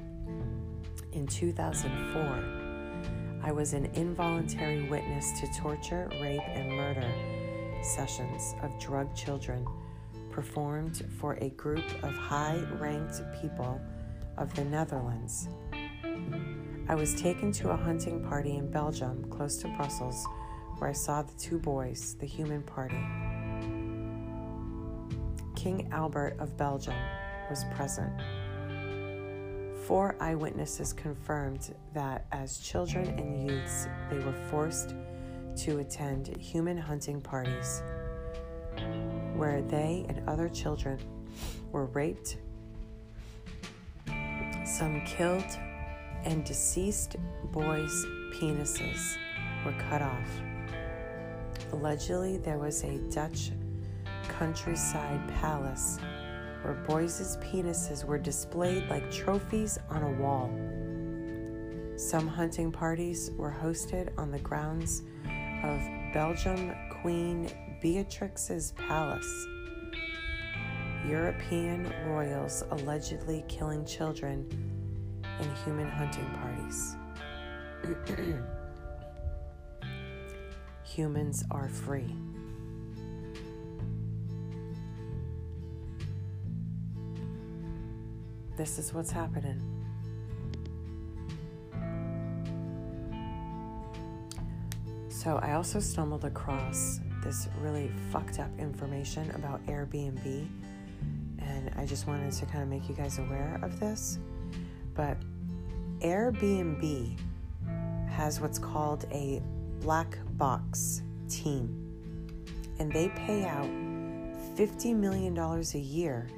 In 1.19 1.27
2004, 1.27 3.43
I 3.43 3.51
was 3.51 3.73
an 3.73 3.87
involuntary 3.95 4.89
witness 4.89 5.33
to 5.41 5.49
torture, 5.61 6.09
rape, 6.23 6.47
and 6.47 6.71
murder 6.71 7.13
sessions 7.83 8.55
of 8.63 8.71
drug 8.79 9.13
children 9.17 9.67
performed 10.31 11.05
for 11.19 11.33
a 11.41 11.49
group 11.51 11.83
of 12.05 12.15
high 12.15 12.63
ranked 12.79 13.21
people 13.43 13.81
of 14.37 14.55
the 14.55 14.65
Netherlands. 14.67 15.49
I 16.89 16.95
was 16.95 17.21
taken 17.21 17.51
to 17.51 17.71
a 17.71 17.77
hunting 17.77 18.23
party 18.23 18.57
in 18.57 18.71
Belgium, 18.71 19.29
close 19.29 19.57
to 19.63 19.69
Brussels, 19.77 20.25
where 20.79 20.89
I 20.89 20.93
saw 20.93 21.23
the 21.23 21.35
two 21.37 21.59
boys, 21.59 22.15
the 22.21 22.27
human 22.27 22.63
party. 22.63 23.05
King 25.57 25.89
Albert 25.91 26.37
of 26.39 26.57
Belgium 26.57 26.95
was 27.51 27.65
present. 27.75 28.13
Four 29.89 30.17
eyewitnesses 30.21 30.93
confirmed 30.93 31.75
that 31.95 32.27
as 32.31 32.59
children 32.59 33.09
and 33.19 33.49
youths, 33.49 33.89
they 34.11 34.19
were 34.19 34.35
forced 34.51 34.95
to 35.65 35.79
attend 35.79 36.27
human 36.37 36.77
hunting 36.77 37.23
parties 37.23 37.83
where 39.35 39.63
they 39.63 40.05
and 40.11 40.29
other 40.29 40.51
children 40.51 40.99
were 41.73 41.87
raped, 41.87 42.37
some 44.67 45.01
killed, 45.07 45.57
and 46.23 46.45
deceased 46.45 47.17
boys' 47.51 48.05
penises 48.35 49.17
were 49.65 49.73
cut 49.89 50.03
off. 50.03 50.43
Allegedly, 51.73 52.37
there 52.37 52.59
was 52.59 52.85
a 52.85 52.99
Dutch 53.11 53.53
countryside 54.39 55.27
palace 55.41 55.99
where 56.63 56.75
boys' 56.75 57.37
penises 57.39 58.05
were 58.05 58.19
displayed 58.19 58.89
like 58.89 59.11
trophies 59.11 59.79
on 59.91 60.03
a 60.03 60.13
wall. 60.13 60.51
Some 61.99 62.29
hunting 62.29 62.71
parties 62.71 63.31
were 63.37 63.51
hosted 63.51 64.11
on 64.17 64.31
the 64.31 64.39
grounds 64.39 65.03
of 65.65 65.81
Belgium 66.13 66.75
Queen 67.03 67.51
Beatrix's 67.81 68.73
palace. 68.73 69.47
European 71.07 71.93
royals 72.07 72.65
allegedly 72.71 73.45
killing 73.49 73.85
children 73.85 74.47
in 75.41 75.55
human 75.65 75.89
hunting 75.89 76.27
parties. 76.41 76.97
Humans 80.85 81.45
are 81.51 81.69
free. 81.69 82.15
This 88.59 88.77
is 88.81 88.93
what's 88.93 89.13
happening. 89.13 89.63
So, 95.09 95.39
I 95.41 95.53
also 95.53 95.79
stumbled 95.79 96.25
across 96.25 96.99
this 97.23 97.49
really 97.61 97.89
fucked 98.11 98.41
up 98.41 98.51
information 98.59 99.31
about 99.37 99.65
Airbnb, 99.67 100.49
and 101.39 101.71
I 101.77 101.87
just 101.87 102.09
wanted 102.09 102.33
to 102.33 102.47
kind 102.47 102.65
of 102.65 102.69
make 102.69 102.89
you 102.89 102.97
guys 102.97 103.21
aware 103.21 103.61
of 103.63 103.79
this. 103.79 104.19
But 104.93 105.19
Airbnb 106.01 107.17
has 108.11 108.41
what's 108.41 108.59
called 108.59 109.07
a 109.13 109.41
black 109.79 110.19
box 110.37 111.03
team, 111.29 111.95
and 112.81 112.91
they 112.91 113.09
pay 113.11 113.45
out 113.45 113.71
$50 114.57 114.97
million 114.97 115.39
a 115.39 115.79
year 115.79 116.29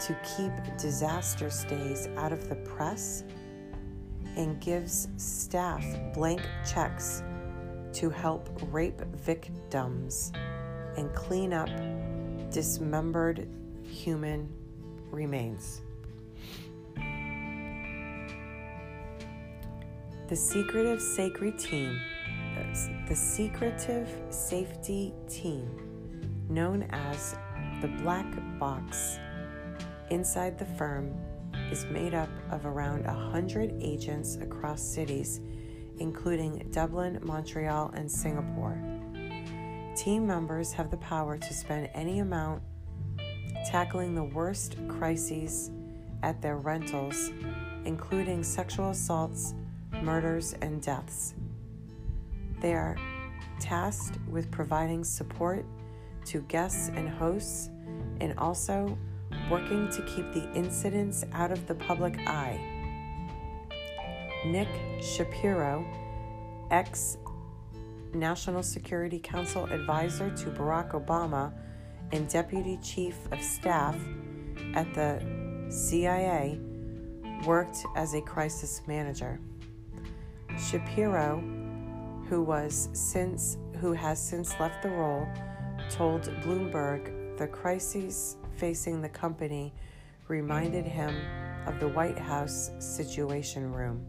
to 0.00 0.16
keep 0.36 0.52
disaster 0.76 1.50
stays 1.50 2.08
out 2.16 2.32
of 2.32 2.48
the 2.48 2.56
press 2.56 3.24
and 4.36 4.60
gives 4.60 5.08
staff 5.16 5.84
blank 6.12 6.42
checks 6.70 7.22
to 7.92 8.10
help 8.10 8.48
rape 8.70 9.00
victims 9.14 10.32
and 10.96 11.12
clean 11.14 11.52
up 11.52 11.70
dismembered 12.50 13.48
human 13.82 14.48
remains. 15.10 15.82
The 20.28 20.36
secretive 20.36 21.00
sacred 21.00 21.58
team, 21.58 22.00
the 23.08 23.14
secretive 23.14 24.08
safety 24.30 25.14
team, 25.28 25.70
known 26.48 26.82
as 26.90 27.36
the 27.80 27.88
Black 28.02 28.26
Box, 28.58 29.18
inside 30.10 30.58
the 30.58 30.64
firm 30.64 31.14
is 31.70 31.84
made 31.86 32.14
up 32.14 32.30
of 32.50 32.66
around 32.66 33.04
100 33.04 33.74
agents 33.80 34.36
across 34.36 34.80
cities 34.82 35.40
including 35.98 36.68
Dublin, 36.70 37.18
Montreal, 37.22 37.90
and 37.94 38.10
Singapore. 38.10 38.78
Team 39.96 40.26
members 40.26 40.72
have 40.72 40.90
the 40.90 40.98
power 40.98 41.38
to 41.38 41.54
spend 41.54 41.88
any 41.94 42.18
amount 42.18 42.62
tackling 43.64 44.14
the 44.14 44.24
worst 44.24 44.76
crises 44.88 45.70
at 46.22 46.40
their 46.42 46.56
rentals, 46.56 47.32
including 47.84 48.42
sexual 48.42 48.90
assaults, 48.90 49.54
murders, 50.02 50.54
and 50.60 50.82
deaths. 50.82 51.34
They 52.60 52.74
are 52.74 52.96
tasked 53.58 54.18
with 54.28 54.50
providing 54.50 55.02
support 55.02 55.64
to 56.26 56.40
guests 56.42 56.90
and 56.94 57.08
hosts 57.08 57.70
and 58.20 58.38
also 58.38 58.98
working 59.50 59.88
to 59.90 60.02
keep 60.02 60.32
the 60.32 60.50
incidents 60.54 61.24
out 61.32 61.52
of 61.52 61.66
the 61.66 61.74
public 61.74 62.18
eye. 62.26 62.60
Nick 64.44 64.68
Shapiro, 65.00 65.84
ex 66.70 67.18
National 68.14 68.62
Security 68.62 69.18
Council 69.18 69.64
advisor 69.66 70.30
to 70.30 70.50
Barack 70.50 70.92
Obama 70.92 71.52
and 72.12 72.28
deputy 72.28 72.78
chief 72.82 73.16
of 73.32 73.42
staff 73.42 73.96
at 74.74 74.92
the 74.94 75.20
CIA, 75.68 76.58
worked 77.44 77.78
as 77.96 78.14
a 78.14 78.20
crisis 78.20 78.80
manager. 78.86 79.40
Shapiro, 80.58 81.42
who 82.28 82.42
was 82.42 82.88
since 82.92 83.58
who 83.80 83.92
has 83.92 84.22
since 84.22 84.58
left 84.58 84.82
the 84.82 84.88
role, 84.88 85.28
told 85.90 86.22
Bloomberg 86.42 87.36
the 87.36 87.46
crises 87.46 88.36
facing 88.56 89.00
the 89.00 89.08
company 89.08 89.72
reminded 90.28 90.84
him 90.84 91.14
of 91.66 91.78
the 91.80 91.88
White 91.88 92.18
House 92.18 92.70
Situation 92.78 93.72
Room. 93.72 94.04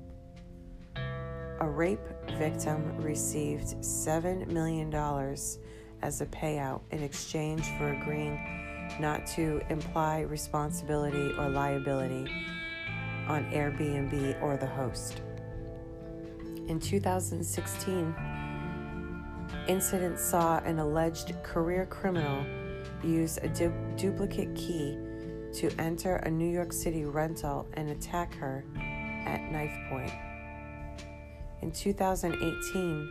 A 1.60 1.68
rape 1.68 2.00
victim 2.38 2.96
received 2.98 3.76
$7 3.82 4.48
million 4.48 4.94
as 6.02 6.22
a 6.22 6.26
payout 6.28 6.82
in 6.92 7.02
exchange 7.02 7.64
for 7.78 7.94
agreeing 7.94 8.40
not 9.00 9.26
to 9.28 9.62
imply 9.70 10.22
responsibility 10.22 11.34
or 11.38 11.50
liability 11.50 12.26
on 13.28 13.44
Airbnb 13.52 14.42
or 14.42 14.56
the 14.56 14.68
host. 14.68 15.22
In 16.68 16.80
2016, 16.80 18.16
incident 19.68 20.20
saw 20.20 20.60
an 20.60 20.80
alleged 20.80 21.34
career 21.44 21.86
criminal 21.86 22.46
use 23.04 23.38
a 23.38 23.48
du- 23.50 23.74
duplicate 23.96 24.54
key 24.56 24.98
to 25.54 25.70
enter 25.80 26.18
a 26.18 26.30
New 26.30 26.50
York 26.50 26.74
City 26.74 27.06
rental 27.06 27.68
and 27.74 27.90
attack 27.90 28.36
her 28.36 28.64
at 29.26 29.52
knife 29.52 29.76
point. 29.90 30.12
In 31.62 31.72
2018, 31.72 33.10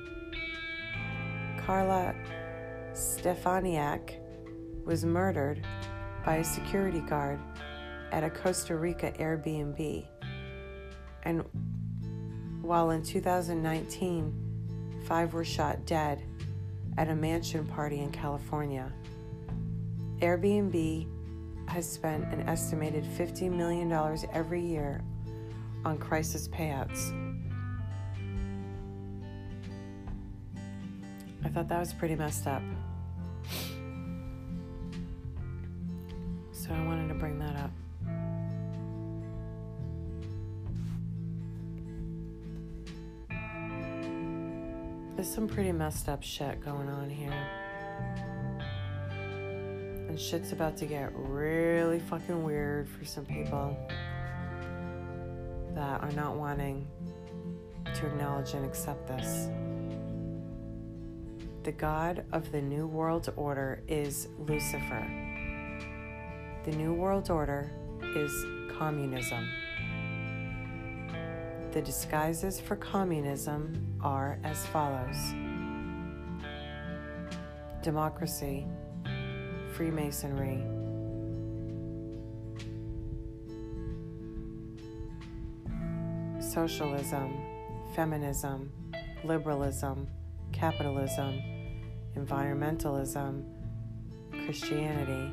Carla 1.65 2.15
Stefaniak 2.93 4.21
was 4.85 5.05
murdered 5.05 5.67
by 6.25 6.37
a 6.37 6.45
security 6.45 7.01
guard 7.01 7.41
at 8.13 8.23
a 8.23 8.31
Costa 8.31 8.77
Rica 8.77 9.13
Airbnb. 9.19 10.07
And 11.25 11.45
while 12.63 12.91
in 12.91 13.03
2019, 13.03 15.03
five 15.07 15.35
were 15.35 15.45
shot 15.45 15.85
dead 15.87 16.23
at 16.97 17.09
a 17.09 17.15
mansion 17.15 17.67
party 17.67 18.01
in 18.01 18.11
California. 18.11 18.93
Airbnb 20.21 21.07
has 21.69 21.91
spent 21.91 22.25
an 22.33 22.49
estimated 22.49 23.05
$50 23.05 23.51
million 23.51 23.93
every 24.33 24.63
year 24.63 25.03
on 25.85 25.99
crisis 25.99 26.49
payouts. 26.49 27.13
I 31.45 31.49
thought 31.49 31.69
that 31.69 31.79
was 31.79 31.93
pretty 31.93 32.17
messed 32.17 32.47
up. 32.47 32.63
So 36.53 36.73
I 36.73 36.85
wanted 36.85 37.09
to 37.09 37.15
bring 37.15 37.39
that 37.39 37.57
up. 37.57 37.71
There's 45.15 45.33
some 45.33 45.47
pretty 45.47 45.73
messed 45.73 46.09
up 46.09 46.23
shit 46.23 46.65
going 46.65 46.89
on 46.89 47.09
here. 47.09 47.33
And 50.17 50.25
shit's 50.25 50.53
about 50.53 50.79
to 50.79 50.87
get 50.87 51.13
really 51.15 51.99
fucking 51.99 52.43
weird 52.43 52.89
for 52.89 53.05
some 53.05 53.27
people 53.27 53.77
that 55.75 56.03
are 56.03 56.13
not 56.13 56.37
wanting 56.37 56.87
to 57.85 58.07
acknowledge 58.07 58.55
and 58.55 58.65
accept 58.65 59.07
this 59.07 59.51
the 61.65 61.73
God 61.73 62.25
of 62.33 62.51
the 62.51 62.63
New 62.63 62.87
World 62.87 63.31
Order 63.37 63.83
is 63.89 64.29
Lucifer. 64.39 65.07
The 66.65 66.71
New 66.71 66.95
World 66.95 67.29
Order 67.29 67.71
is 68.17 68.33
communism. 68.79 69.47
The 71.73 71.83
disguises 71.83 72.59
for 72.59 72.77
communism 72.77 73.99
are 74.01 74.39
as 74.45 74.65
follows 74.69 75.35
democracy, 77.83 78.67
Freemasonry, 79.77 80.65
socialism, 86.41 87.37
feminism, 87.95 88.73
liberalism, 89.23 90.09
capitalism, 90.51 91.43
environmentalism, 92.17 93.45
Christianity, 94.47 95.31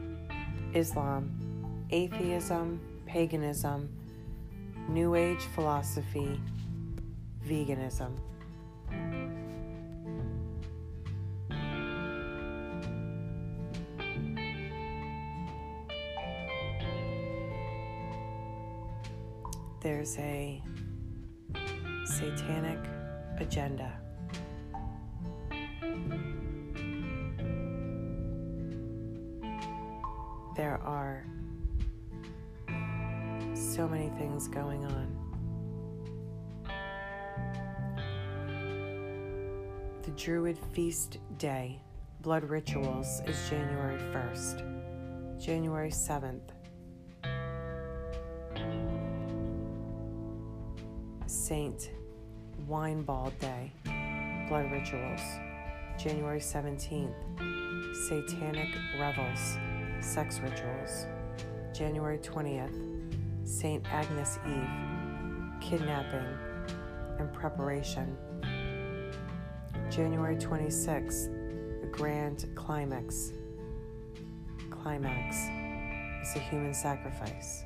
Islam, 0.73 1.85
atheism, 1.91 2.81
paganism, 3.05 3.87
New 4.89 5.15
Age 5.15 5.43
philosophy, 5.55 6.37
veganism. 7.47 8.11
There's 19.83 20.17
a 20.17 20.63
satanic 22.05 22.79
agenda. 23.37 23.91
There 30.55 30.79
are 30.81 31.25
so 33.53 33.89
many 33.89 34.07
things 34.17 34.47
going 34.47 34.85
on. 34.85 35.17
The 40.03 40.11
Druid 40.11 40.57
Feast 40.71 41.17
Day, 41.37 41.81
Blood 42.21 42.45
Rituals, 42.45 43.21
is 43.27 43.37
January 43.49 43.99
1st. 44.13 45.43
January 45.43 45.91
7th. 45.91 46.62
Saint 51.53 51.91
Winebald 52.67 53.37
Day, 53.37 53.71
Blood 54.49 54.71
Rituals. 54.71 55.21
January 55.99 56.39
17th. 56.39 57.13
Satanic 58.07 58.69
Revels, 58.99 59.59
Sex 59.99 60.39
Rituals. 60.39 61.05
January 61.71 62.17
20th. 62.17 62.75
St. 63.47 63.85
Agnes 63.85 64.39
Eve, 64.47 65.61
Kidnapping 65.61 66.25
and 67.19 67.31
Preparation. 67.31 68.17
January 69.91 70.37
26th, 70.37 71.81
the 71.81 71.87
Grand 71.91 72.47
Climax. 72.55 73.31
Climax 74.71 75.35
is 76.27 76.35
a 76.35 76.39
human 76.39 76.73
sacrifice. 76.73 77.63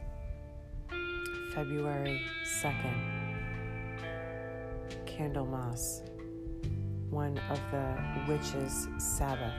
February 1.55 2.21
2nd, 2.61 3.26
Candlemas, 5.17 6.03
one 7.09 7.39
of 7.49 7.59
the 7.71 7.97
witches' 8.27 8.87
Sabbath. 8.99 9.51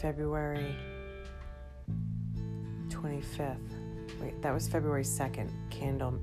February 0.00 0.74
25th, 2.88 3.56
wait, 4.20 4.42
that 4.42 4.52
was 4.52 4.66
February 4.66 5.04
2nd, 5.04 5.48
Candle 5.70 6.18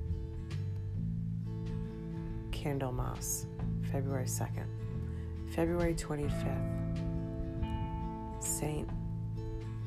Candlemas, 2.51 3.45
February 3.89 4.25
2nd. 4.25 4.67
February 5.55 5.93
25th, 5.95 7.03
Saint 8.43 8.89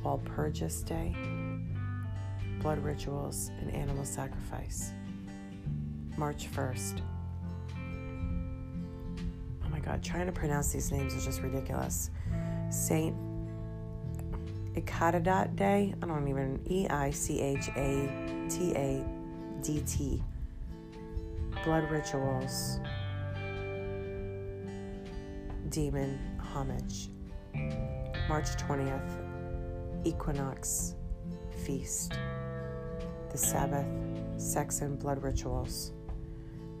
Walpurgis 0.03 0.83
Day, 0.83 1.15
blood 2.61 2.79
rituals 2.79 3.51
and 3.59 3.71
animal 3.75 4.05
sacrifice. 4.05 4.91
March 6.17 6.49
1st. 6.51 7.01
God, 9.89 10.03
trying 10.03 10.27
to 10.27 10.31
pronounce 10.31 10.71
these 10.71 10.91
names 10.91 11.15
is 11.15 11.25
just 11.25 11.41
ridiculous. 11.41 12.11
Saint 12.69 13.15
Icadat 14.75 15.55
Day. 15.55 15.95
I 16.03 16.05
don't 16.05 16.27
even 16.27 16.61
E 16.69 16.87
I 16.87 17.09
C 17.09 17.39
H 17.41 17.69
A 17.69 18.45
T 18.47 18.71
A 18.75 19.03
D 19.63 19.81
T. 19.87 20.21
Blood 21.63 21.89
rituals. 21.89 22.79
Demon 25.69 26.19
homage. 26.39 27.09
March 28.27 28.49
20th. 28.57 30.05
Equinox 30.05 30.93
feast. 31.65 32.13
The 33.31 33.37
Sabbath, 33.39 33.87
sex 34.37 34.81
and 34.81 34.99
blood 34.99 35.23
rituals. 35.23 35.93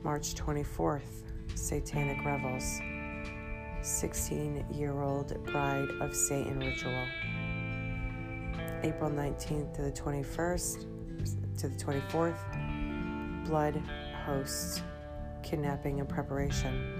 March 0.03 0.35
24th. 0.35 1.23
Satanic 1.55 2.23
revels. 2.23 2.79
16 3.81 4.65
year 4.73 5.01
old 5.01 5.43
bride 5.45 5.89
of 6.01 6.15
Satan 6.15 6.59
ritual. 6.59 7.05
April 8.83 9.09
19th 9.09 9.73
to 9.75 9.81
the 9.81 9.91
21st 9.91 10.85
to 11.57 11.67
the 11.67 11.75
24th, 11.75 13.45
blood 13.45 13.81
hosts, 14.25 14.81
kidnapping 15.43 15.99
and 15.99 16.07
preparation. 16.07 16.95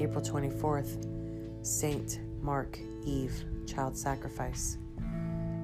April 0.00 0.24
24th, 0.24 1.64
Saint 1.64 2.20
Mark 2.42 2.78
Eve, 3.04 3.44
child 3.66 3.96
sacrifice. 3.96 4.78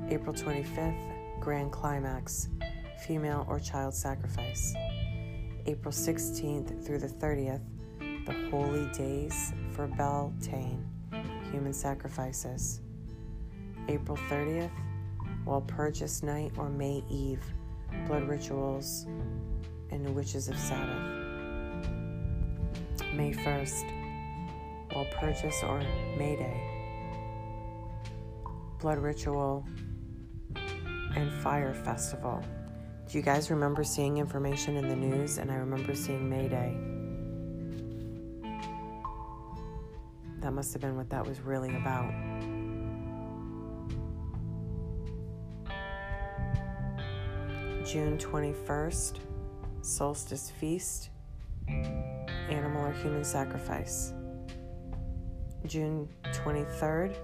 April 0.09 0.35
25th, 0.35 1.41
grand 1.41 1.73
climax, 1.73 2.49
female 3.07 3.45
or 3.49 3.59
child 3.59 3.95
sacrifice. 3.95 4.75
April 5.67 5.93
16th 5.93 6.85
through 6.85 6.99
the 6.99 7.09
30th, 7.09 7.63
the 8.27 8.33
holy 8.51 8.87
days 8.93 9.53
for 9.73 9.87
Beltane, 9.87 10.85
human 11.51 11.73
sacrifices. 11.73 12.81
April 13.89 14.17
30th, 14.31 14.71
Walpurgis 15.45 16.23
Night 16.23 16.53
or 16.57 16.69
May 16.69 17.03
Eve, 17.11 17.45
blood 18.07 18.29
rituals, 18.29 19.07
and 19.91 20.07
the 20.07 20.13
witches 20.13 20.49
of 20.49 20.57
Sabbath. 20.57 21.19
May 23.13 23.33
1st, 23.33 24.89
Walpurgis 24.91 25.63
or 25.69 25.81
May 26.17 26.37
Day, 26.37 26.63
blood 28.79 28.99
ritual, 28.99 29.67
and 31.17 31.33
fire 31.43 31.75
festival. 31.75 32.43
Do 33.09 33.19
you 33.19 33.23
guys 33.23 33.51
remember 33.51 33.85
seeing 33.85 34.17
information 34.19 34.77
in 34.77 34.89
the 34.89 34.97
news? 34.97 35.39
And 35.39 35.51
I 35.51 35.57
remember 35.57 35.95
seeing 35.95 36.31
May 36.31 36.49
Day. 36.49 37.02
That 40.43 40.53
must 40.53 40.73
have 40.73 40.83
been 40.83 40.97
what 40.97 41.09
that 41.11 41.25
was 41.25 41.41
really 41.41 41.75
about. 41.77 42.13
June 47.85 48.19
21st, 48.19 49.19
Solstice 49.83 50.51
Feast, 50.51 51.11
Animal 51.69 52.87
or 52.87 52.93
Human 52.93 53.23
Sacrifice. 53.23 54.13
June 55.67 56.09
23rd, 56.25 57.15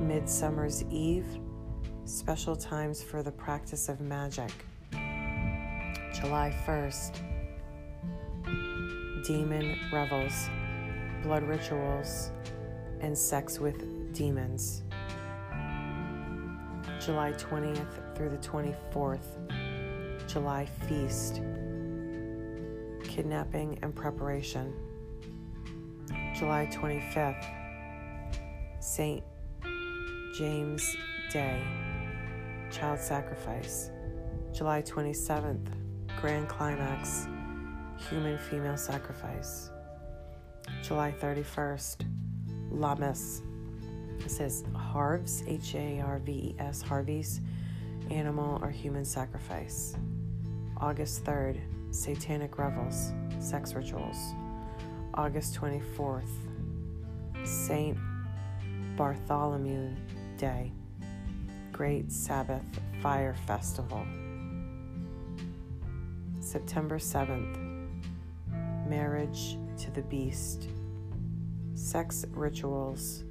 Midsummer's 0.00 0.84
Eve, 0.84 1.26
Special 2.06 2.56
Times 2.56 3.02
for 3.02 3.22
the 3.22 3.32
Practice 3.32 3.90
of 3.90 4.00
Magic. 4.00 4.52
July 6.14 6.54
1st, 6.66 7.20
Demon 9.26 9.78
Revels, 9.92 10.48
Blood 11.28 11.42
Rituals, 11.42 12.30
and 13.02 13.16
Sex 13.16 13.60
with 13.60 14.14
Demons. 14.14 14.82
July 16.98 17.32
20th 17.32 18.16
through 18.16 18.30
the 18.30 18.38
24th, 18.38 19.36
July 20.26 20.64
Feast, 20.88 21.42
Kidnapping 23.04 23.78
and 23.82 23.94
Preparation. 23.94 24.72
July 26.34 26.66
25th, 26.72 27.44
St. 28.80 29.22
James 30.34 30.96
Day, 31.30 31.62
Child 32.70 33.00
Sacrifice. 33.00 33.90
July 34.54 34.80
27th, 34.80 35.68
Grand 36.18 36.48
Climax, 36.48 37.28
Human 38.08 38.38
Female 38.38 38.78
Sacrifice. 38.78 39.70
July 40.82 41.14
31st, 41.20 42.04
Lammas. 42.70 43.42
It 44.24 44.30
says 44.30 44.64
Harves, 44.74 45.42
H 45.46 45.74
A 45.74 46.00
R 46.00 46.18
V 46.18 46.32
E 46.32 46.54
S, 46.58 46.82
Harvey's, 46.82 47.40
Animal 48.10 48.58
or 48.62 48.70
Human 48.70 49.04
Sacrifice. 49.04 49.96
August 50.76 51.24
3rd, 51.24 51.60
Satanic 51.90 52.58
Revels, 52.58 53.12
Sex 53.38 53.74
Rituals. 53.74 54.34
August 55.14 55.60
24th, 55.60 56.28
Saint 57.44 57.98
Bartholomew 58.96 59.90
Day, 60.36 60.72
Great 61.72 62.12
Sabbath 62.12 62.64
Fire 63.02 63.34
Festival. 63.46 64.06
September 66.40 66.98
7th, 66.98 67.58
Marriage 68.88 69.58
to 69.78 69.90
the 69.92 70.02
Beast, 70.02 70.68
sex 71.74 72.24
rituals, 72.32 73.22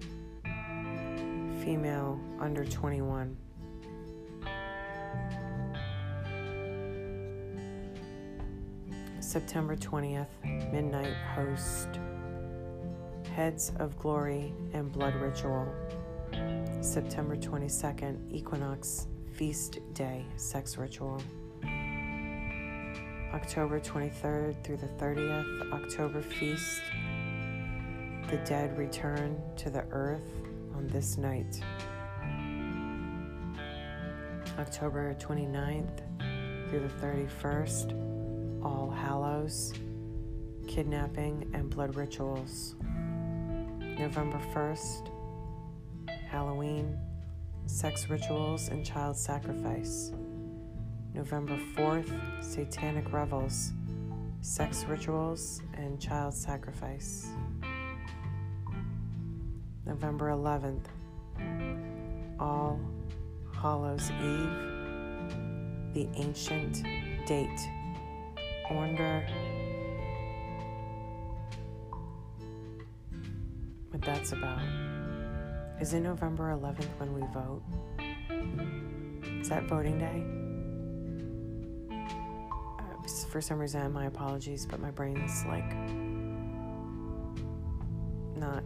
female 1.64 2.20
under 2.40 2.64
21. 2.64 3.36
September 9.20 9.76
20th, 9.76 10.28
midnight 10.72 11.14
host, 11.36 12.00
heads 13.36 13.74
of 13.80 14.00
glory 14.00 14.54
and 14.74 14.90
blood 14.90 15.16
ritual. 15.16 15.68
September 16.80 17.36
22nd, 17.36 18.32
equinox, 18.32 19.08
feast 19.34 19.80
day, 19.94 20.26
sex 20.38 20.78
ritual. 20.78 21.22
October 23.38 23.80
23rd 23.80 24.64
through 24.64 24.78
the 24.78 24.88
30th, 24.98 25.72
October 25.72 26.24
feast. 26.24 26.82
The 28.32 28.38
dead 28.38 28.76
return 28.76 29.40
to 29.58 29.70
the 29.70 29.84
earth 29.92 30.34
on 30.76 30.88
this 30.88 31.20
night. 31.20 31.62
October 34.58 35.14
29th 35.20 36.00
through 36.68 36.80
the 36.80 37.06
31st, 37.06 38.66
All 38.66 38.90
Hallows, 38.90 39.72
kidnapping 40.68 41.52
and 41.54 41.70
blood 41.70 41.96
rituals. 41.96 42.76
November 43.80 44.42
1st, 44.52 45.12
Halloween, 46.28 46.98
sex 47.68 48.10
rituals 48.10 48.70
and 48.70 48.84
child 48.84 49.16
sacrifice. 49.16 50.12
November 51.18 51.58
4th, 51.76 52.44
Satanic 52.44 53.12
Revels, 53.12 53.74
Sex 54.42 54.86
Rituals 54.88 55.64
and 55.74 56.00
Child 56.00 56.32
Sacrifice. 56.32 57.30
November 59.84 60.30
11th, 60.30 60.86
All 62.40 62.80
Hallows 63.60 64.12
Eve, 64.12 65.96
The 65.96 66.08
Ancient 66.14 66.84
Date. 67.26 67.68
Wonder 68.70 69.26
what 73.90 74.04
that's 74.04 74.34
about. 74.34 74.62
Is 75.82 75.96
it 75.96 76.02
November 76.02 76.56
11th 76.56 76.90
when 77.00 77.12
we 77.12 77.22
vote? 77.34 77.64
Is 79.42 79.50
that 79.50 79.64
voting 79.64 79.98
day? 79.98 80.37
For 83.38 83.42
some 83.42 83.60
reason, 83.60 83.94
my 83.94 84.08
apologies, 84.08 84.66
but 84.66 84.80
my 84.80 84.90
brain's 84.90 85.46
like 85.46 85.72
not 88.36 88.64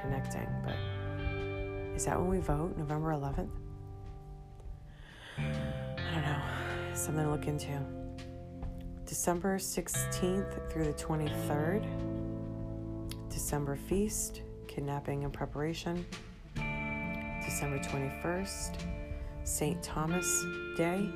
connecting. 0.00 0.48
But 0.64 0.76
is 1.94 2.06
that 2.06 2.18
when 2.18 2.30
we 2.30 2.38
vote, 2.38 2.74
November 2.78 3.10
11th? 3.10 3.50
I 5.36 5.42
don't 6.14 6.22
know. 6.22 6.94
Something 6.94 7.24
to 7.24 7.30
look 7.30 7.48
into. 7.48 7.78
December 9.04 9.58
16th 9.58 10.72
through 10.72 10.86
the 10.86 10.94
23rd, 10.94 11.84
December 13.28 13.76
feast, 13.76 14.40
kidnapping 14.68 15.24
and 15.24 15.34
preparation. 15.34 16.06
December 17.44 17.78
21st, 17.78 18.76
St. 19.44 19.82
Thomas 19.82 20.46
Day, 20.78 21.10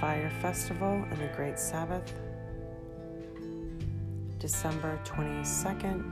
Fire 0.00 0.30
Festival 0.40 1.04
and 1.10 1.18
the 1.18 1.26
Great 1.34 1.58
Sabbath, 1.58 2.12
December 4.38 4.96
22nd, 5.04 6.04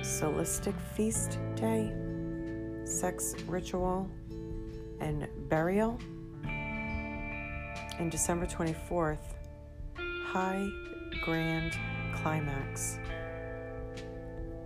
Solistic 0.00 0.74
Feast 0.94 1.40
Day, 1.56 1.92
Sex 2.84 3.34
Ritual 3.48 4.08
and 5.00 5.26
Burial, 5.48 5.98
and 6.44 8.08
December 8.08 8.46
24th, 8.46 9.18
High 9.96 10.68
Grand 11.24 11.76
Climax, 12.14 13.00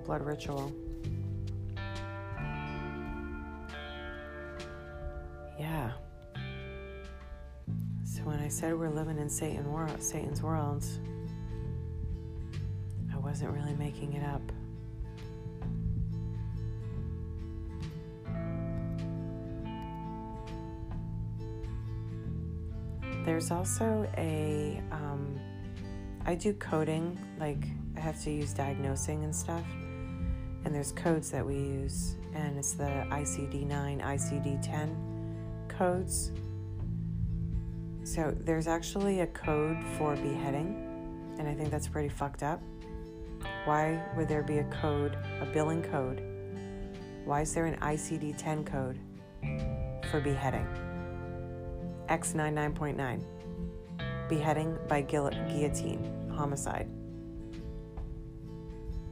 Blood 0.04 0.20
Ritual. 0.20 0.70
Yeah. 5.58 5.92
So 8.04 8.22
when 8.22 8.40
I 8.40 8.48
said 8.48 8.74
we're 8.74 8.90
living 8.90 9.18
in 9.18 9.28
Satan 9.28 9.72
world, 9.72 10.02
Satan's 10.02 10.42
world, 10.42 10.84
I 13.12 13.18
wasn't 13.18 13.52
really 13.52 13.74
making 13.74 14.14
it 14.14 14.24
up. 14.24 14.42
There's 23.24 23.50
also 23.50 24.10
a, 24.18 24.82
um, 24.90 25.40
I 26.26 26.34
do 26.34 26.52
coding, 26.54 27.18
like 27.38 27.64
I 27.96 28.00
have 28.00 28.22
to 28.24 28.30
use 28.30 28.52
diagnosing 28.52 29.24
and 29.24 29.34
stuff. 29.34 29.64
And 30.64 30.74
there's 30.74 30.92
codes 30.92 31.30
that 31.30 31.44
we 31.44 31.54
use, 31.54 32.16
and 32.34 32.58
it's 32.58 32.72
the 32.72 33.06
ICD 33.10 33.66
9, 33.66 34.00
ICD 34.00 34.62
10 34.62 35.13
codes. 35.78 36.32
So 38.04 38.36
there's 38.40 38.66
actually 38.66 39.20
a 39.20 39.26
code 39.28 39.78
for 39.96 40.14
beheading, 40.16 41.34
and 41.38 41.48
I 41.48 41.54
think 41.54 41.70
that's 41.70 41.88
pretty 41.88 42.08
fucked 42.08 42.42
up. 42.42 42.60
Why 43.64 44.02
would 44.16 44.28
there 44.28 44.42
be 44.42 44.58
a 44.58 44.64
code, 44.64 45.16
a 45.40 45.46
billing 45.46 45.82
code? 45.82 46.22
Why 47.24 47.40
is 47.40 47.54
there 47.54 47.64
an 47.66 47.78
ICD 47.80 48.36
10 48.36 48.64
code 48.64 48.98
for 50.10 50.20
beheading? 50.20 50.66
X99.9. 52.08 53.24
Beheading 54.28 54.76
by 54.88 55.00
guillotine, 55.00 56.30
homicide. 56.34 56.88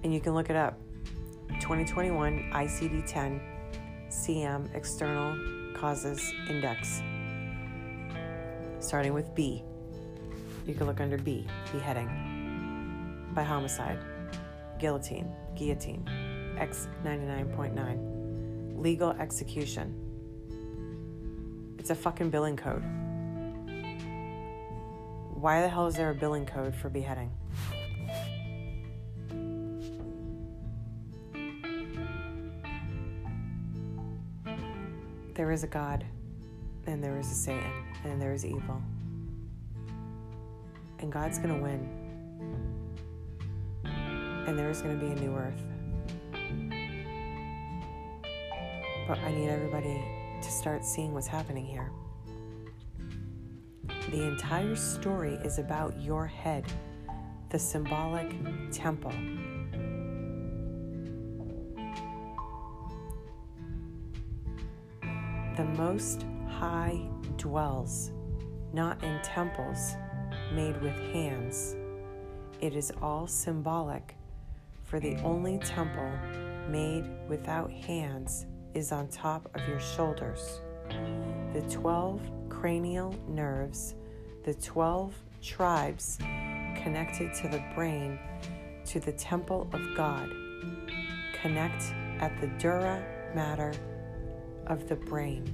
And 0.04 0.12
you 0.12 0.20
can 0.20 0.34
look 0.34 0.50
it 0.50 0.56
up. 0.56 0.78
2021 1.60 2.50
ICD 2.52 3.06
10 3.06 3.40
CM 4.10 4.74
external 4.74 5.34
causes 5.82 6.32
index, 6.48 7.02
starting 8.78 9.12
with 9.12 9.34
B. 9.34 9.64
You 10.64 10.74
can 10.74 10.86
look 10.86 11.00
under 11.00 11.18
B, 11.18 11.44
beheading, 11.72 13.26
by 13.34 13.42
homicide, 13.42 13.98
guillotine, 14.78 15.28
guillotine, 15.56 16.08
X99.9, 16.56 18.80
legal 18.80 19.10
execution. 19.10 19.92
It's 21.80 21.90
a 21.90 21.96
fucking 21.96 22.30
billing 22.30 22.56
code. 22.56 22.84
Why 25.34 25.62
the 25.62 25.68
hell 25.68 25.88
is 25.88 25.96
there 25.96 26.10
a 26.10 26.14
billing 26.14 26.46
code 26.46 26.76
for 26.76 26.90
beheading? 26.90 27.32
There 35.42 35.50
is 35.50 35.64
a 35.64 35.66
God, 35.66 36.04
and 36.86 37.02
there 37.02 37.18
is 37.18 37.28
a 37.28 37.34
Satan, 37.34 37.72
and 38.04 38.22
there 38.22 38.32
is 38.32 38.46
evil. 38.46 38.80
And 41.00 41.10
God's 41.10 41.36
going 41.38 41.52
to 41.52 41.60
win. 41.60 41.88
And 44.46 44.56
there 44.56 44.70
is 44.70 44.82
going 44.82 45.00
to 45.00 45.04
be 45.04 45.10
a 45.10 45.16
new 45.16 45.34
earth. 45.34 45.60
But 49.08 49.18
I 49.18 49.32
need 49.32 49.48
everybody 49.48 50.00
to 50.40 50.48
start 50.48 50.84
seeing 50.84 51.12
what's 51.12 51.26
happening 51.26 51.66
here. 51.66 51.90
The 54.12 54.22
entire 54.22 54.76
story 54.76 55.40
is 55.44 55.58
about 55.58 56.00
your 56.00 56.24
head, 56.24 56.66
the 57.50 57.58
symbolic 57.58 58.32
temple. 58.70 59.10
The 65.62 65.68
Most 65.78 66.26
High 66.48 67.00
dwells 67.36 68.10
not 68.72 69.00
in 69.04 69.22
temples 69.22 69.94
made 70.52 70.82
with 70.82 70.98
hands. 71.12 71.76
It 72.60 72.74
is 72.74 72.90
all 73.00 73.28
symbolic, 73.28 74.16
for 74.82 74.98
the 74.98 75.14
only 75.18 75.58
temple 75.58 76.10
made 76.68 77.08
without 77.28 77.70
hands 77.70 78.46
is 78.74 78.90
on 78.90 79.06
top 79.06 79.48
of 79.54 79.68
your 79.68 79.78
shoulders. 79.78 80.60
The 81.52 81.64
12 81.70 82.20
cranial 82.48 83.14
nerves, 83.28 83.94
the 84.44 84.54
12 84.54 85.14
tribes 85.40 86.18
connected 86.82 87.34
to 87.34 87.46
the 87.46 87.62
brain 87.76 88.18
to 88.86 88.98
the 88.98 89.12
temple 89.12 89.70
of 89.72 89.80
God, 89.96 90.28
connect 91.40 91.84
at 92.18 92.36
the 92.40 92.48
dura 92.58 93.00
mater 93.36 93.72
of 94.66 94.88
the 94.88 94.96
brain. 94.96 95.44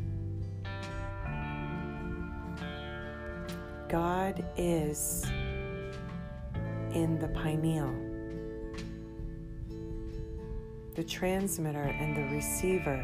God 3.89 4.45
is 4.57 5.25
in 6.93 7.19
the 7.19 7.29
pineal. 7.29 7.95
The 10.95 11.05
transmitter 11.05 11.83
and 11.83 12.17
the 12.17 12.35
receiver, 12.35 13.03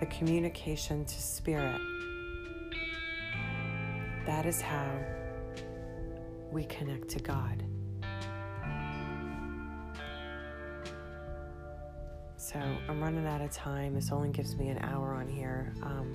the 0.00 0.06
communication 0.06 1.04
to 1.04 1.22
spirit. 1.22 1.80
That 4.24 4.46
is 4.46 4.60
how 4.60 4.98
we 6.52 6.64
connect 6.64 7.08
to 7.10 7.18
God. 7.18 7.62
So 12.50 12.58
I'm 12.88 13.02
running 13.02 13.26
out 13.26 13.42
of 13.42 13.50
time. 13.50 13.92
This 13.92 14.10
only 14.10 14.30
gives 14.30 14.56
me 14.56 14.70
an 14.70 14.78
hour 14.78 15.12
on 15.12 15.28
here. 15.28 15.74
Um, 15.82 16.10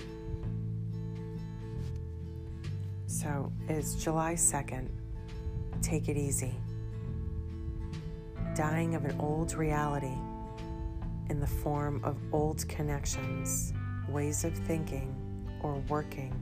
so 3.05 3.51
it's 3.69 3.93
July 3.93 4.33
2nd. 4.33 4.89
Take 5.83 6.09
it 6.09 6.17
easy. 6.17 6.55
Dying 8.55 8.95
of 8.95 9.05
an 9.05 9.15
old 9.19 9.53
reality 9.53 10.17
in 11.29 11.39
the 11.39 11.45
form 11.45 12.03
of 12.03 12.17
old 12.31 12.67
connections, 12.67 13.71
ways 14.09 14.43
of 14.43 14.57
thinking, 14.57 15.15
or 15.61 15.83
working 15.87 16.33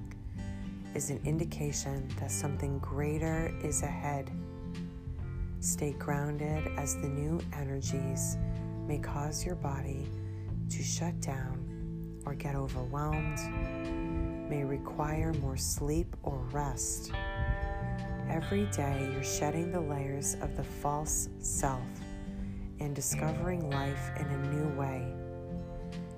is 0.96 1.10
an 1.10 1.20
indication 1.26 2.08
that 2.18 2.32
something 2.32 2.80
greater 2.80 3.54
is 3.62 3.84
ahead. 3.84 4.32
Stay 5.60 5.92
grounded 6.00 6.66
as 6.78 6.96
the 6.96 7.10
new 7.10 7.42
energies 7.58 8.38
may 8.92 8.98
cause 8.98 9.46
your 9.46 9.56
body 9.56 10.06
to 10.70 10.84
shut 10.84 11.18
down 11.22 12.20
or 12.26 12.34
get 12.34 12.56
overwhelmed, 12.56 13.40
may 14.50 14.66
require 14.66 15.32
more 15.36 15.56
sleep 15.56 16.14
or 16.24 16.40
rest. 16.52 17.14
Every 18.30 18.66
day, 18.66 19.10
you're 19.14 19.24
shedding 19.24 19.72
the 19.72 19.80
layers 19.80 20.36
of 20.42 20.58
the 20.58 20.64
false 20.66 21.30
self 21.40 21.88
and 22.82 22.94
discovering 22.94 23.70
life 23.70 24.12
in 24.20 24.26
a 24.26 24.38
new 24.50 24.78
way. 24.78 25.14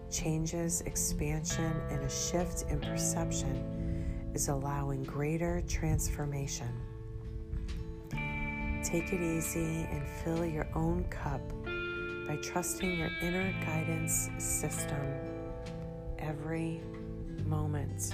Changes, 0.09 0.81
expansion, 0.81 1.79
and 1.91 2.03
a 2.03 2.09
shift 2.09 2.63
in 2.71 2.79
perception 2.79 4.31
is 4.33 4.47
allowing 4.47 5.03
greater 5.03 5.61
transformation. 5.67 6.73
Take 8.83 9.13
it 9.13 9.21
easy 9.21 9.87
and 9.91 10.07
fill 10.23 10.43
your 10.43 10.67
own 10.73 11.03
cup 11.11 11.39
by 12.27 12.35
trusting 12.37 12.97
your 12.97 13.09
inner 13.21 13.53
guidance 13.65 14.29
system 14.37 15.01
every 16.19 16.81
moment. 17.45 18.13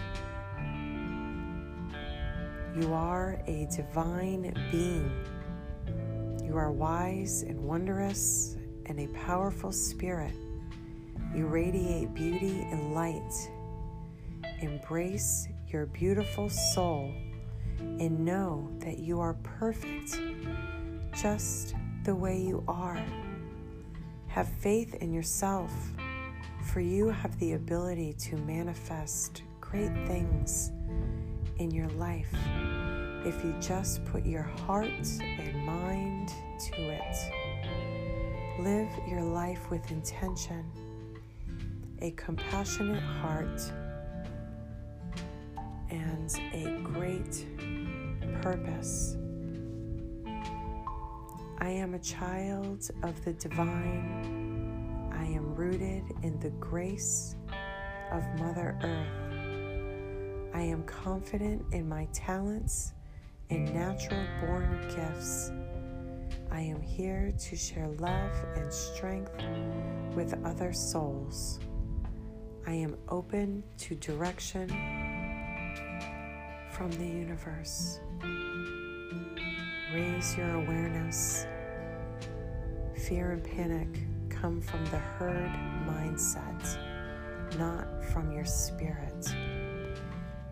You 2.75 2.93
are 2.93 3.41
a 3.47 3.67
divine 3.75 4.53
being. 4.71 5.11
You 6.43 6.55
are 6.57 6.71
wise 6.71 7.43
and 7.43 7.59
wondrous 7.59 8.55
and 8.85 8.99
a 8.99 9.07
powerful 9.07 9.71
spirit. 9.71 10.33
You 11.35 11.47
radiate 11.47 12.13
beauty 12.13 12.65
and 12.71 12.93
light. 12.95 13.51
Embrace 14.61 15.47
your 15.67 15.85
beautiful 15.85 16.49
soul 16.49 17.13
and 17.79 18.19
know 18.25 18.69
that 18.79 18.99
you 18.99 19.19
are 19.19 19.35
perfect 19.43 20.19
just 21.13 21.75
the 22.03 22.15
way 22.15 22.39
you 22.39 22.63
are. 22.67 23.03
Have 24.29 24.47
faith 24.47 24.95
in 24.95 25.11
yourself, 25.11 25.73
for 26.63 26.79
you 26.81 27.09
have 27.09 27.37
the 27.39 27.53
ability 27.53 28.13
to 28.19 28.37
manifest 28.37 29.41
great 29.59 29.91
things 30.07 30.71
in 31.57 31.71
your 31.71 31.89
life 31.89 32.33
if 33.25 33.43
you 33.43 33.53
just 33.59 34.05
put 34.05 34.25
your 34.25 34.43
heart 34.43 34.87
and 35.19 35.65
mind 35.65 36.31
to 36.59 36.81
it. 36.81 37.17
Live 38.59 38.89
your 39.09 39.23
life 39.23 39.69
with 39.69 39.89
intention, 39.91 40.63
a 42.01 42.11
compassionate 42.11 43.01
heart, 43.01 43.61
and 45.89 46.33
a 46.53 46.79
great 46.83 47.45
purpose. 48.41 49.17
I 51.61 51.67
am 51.71 51.93
a 51.93 51.99
child 51.99 52.89
of 53.03 53.23
the 53.25 53.33
divine. 53.33 55.11
I 55.11 55.25
am 55.25 55.53
rooted 55.55 56.03
in 56.23 56.39
the 56.39 56.51
grace 56.51 57.35
of 58.13 58.23
Mother 58.39 58.77
Earth. 58.81 60.53
I 60.55 60.61
am 60.61 60.83
confident 60.83 61.65
in 61.73 61.89
my 61.89 62.07
talents 62.13 62.93
and 63.49 63.73
natural 63.73 64.25
born 64.39 64.79
gifts. 64.87 65.51
I 66.49 66.61
am 66.61 66.81
here 66.81 67.33
to 67.37 67.55
share 67.57 67.89
love 67.99 68.31
and 68.55 68.71
strength 68.71 69.33
with 70.15 70.33
other 70.45 70.71
souls. 70.71 71.59
I 72.65 72.71
am 72.71 72.95
open 73.09 73.63
to 73.79 73.95
direction 73.95 74.69
from 76.71 76.89
the 76.91 77.05
universe. 77.05 77.99
Raise 79.93 80.37
your 80.37 80.53
awareness. 80.53 81.47
Fear 83.07 83.31
and 83.31 83.43
panic 83.43 83.87
come 84.29 84.61
from 84.61 84.85
the 84.85 84.99
herd 84.99 85.49
mindset, 85.87 86.77
not 87.57 87.87
from 88.13 88.31
your 88.31 88.45
spirit. 88.45 89.33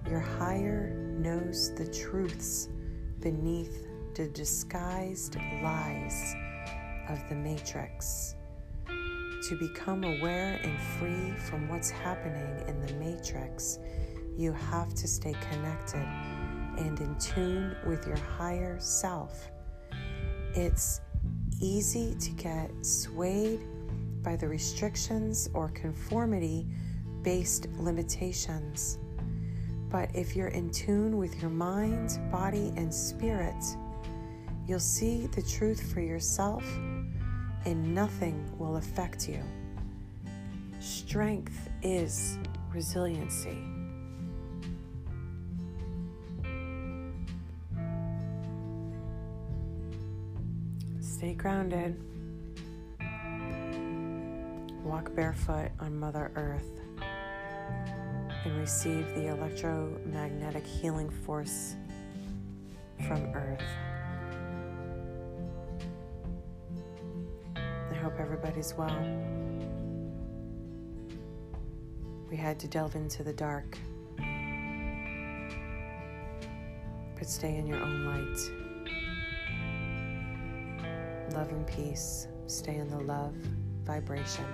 Your 0.10 0.22
higher 0.22 0.90
knows 1.20 1.72
the 1.76 1.86
truths 1.86 2.70
beneath 3.20 3.86
the 4.16 4.28
disguised 4.30 5.36
lies 5.62 6.36
of 7.08 7.20
the 7.30 7.36
matrix. 7.36 8.34
To 8.88 9.56
become 9.60 10.04
aware 10.04 10.60
and 10.64 10.82
free 10.98 11.32
from 11.48 11.70
what's 11.70 11.92
happening 11.92 12.68
in 12.68 12.82
the 12.88 12.94
matrix, 12.94 13.78
you 14.36 14.52
have 14.52 14.96
to 14.96 15.08
stay 15.08 15.36
connected 15.52 16.08
and 16.78 17.00
in 17.00 17.16
tune 17.16 17.76
with 17.86 18.06
your 18.08 18.18
higher 18.18 18.80
self. 18.80 19.50
It's 20.54 21.02
easy 21.60 22.16
to 22.20 22.32
get 22.32 22.72
swayed 22.86 23.62
by 24.24 24.36
the 24.36 24.48
restrictions 24.48 25.50
or 25.54 25.70
conformity 25.70 26.68
based 27.24 27.68
limitations. 27.78 29.00
But 29.90 30.10
if 30.14 30.36
you're 30.36 30.50
in 30.50 30.70
tune 30.70 31.18
with 31.18 31.42
your 31.42 31.50
mind, 31.50 32.20
body, 32.32 32.74
and 32.76 32.94
spirit, 32.94 33.64
you'll 34.68 34.80
see 34.80 35.28
the 35.28 35.42
truth 35.42 35.94
for 35.94 36.02
yourself 36.02 36.64
and 37.66 37.94
nothing 37.94 38.50
will 38.58 38.78
affect 38.78 39.28
you. 39.28 39.44
Strength 40.80 41.70
is 41.82 42.38
resiliency. 42.74 43.77
Stay 51.28 51.34
grounded. 51.34 52.00
Walk 54.82 55.14
barefoot 55.14 55.72
on 55.82 56.00
Mother 56.00 56.32
Earth 56.36 56.70
and 58.46 58.58
receive 58.58 59.14
the 59.14 59.28
electromagnetic 59.28 60.66
healing 60.66 61.10
force 61.10 61.76
from 63.06 63.26
Earth. 63.34 63.62
I 67.58 67.96
hope 67.96 68.18
everybody's 68.22 68.74
well. 68.78 68.98
We 72.30 72.38
had 72.38 72.58
to 72.62 72.70
delve 72.70 72.96
into 72.96 73.24
the 73.24 73.34
dark, 73.34 73.78
but 77.18 77.28
stay 77.28 77.58
in 77.58 77.68
your 77.68 77.82
own 77.82 78.06
light 78.06 78.67
love 81.38 81.50
and 81.50 81.68
peace. 81.68 82.28
Stay 82.48 82.78
in 82.78 82.90
the 82.90 82.98
love 82.98 83.36
vibration. 83.84 84.46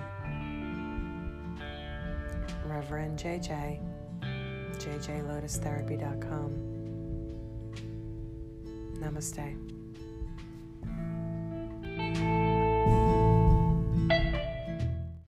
Reverend 2.66 3.18
JJ, 3.18 3.80
jjlotustherapy.com. 4.76 6.50
Namaste. 9.00 9.73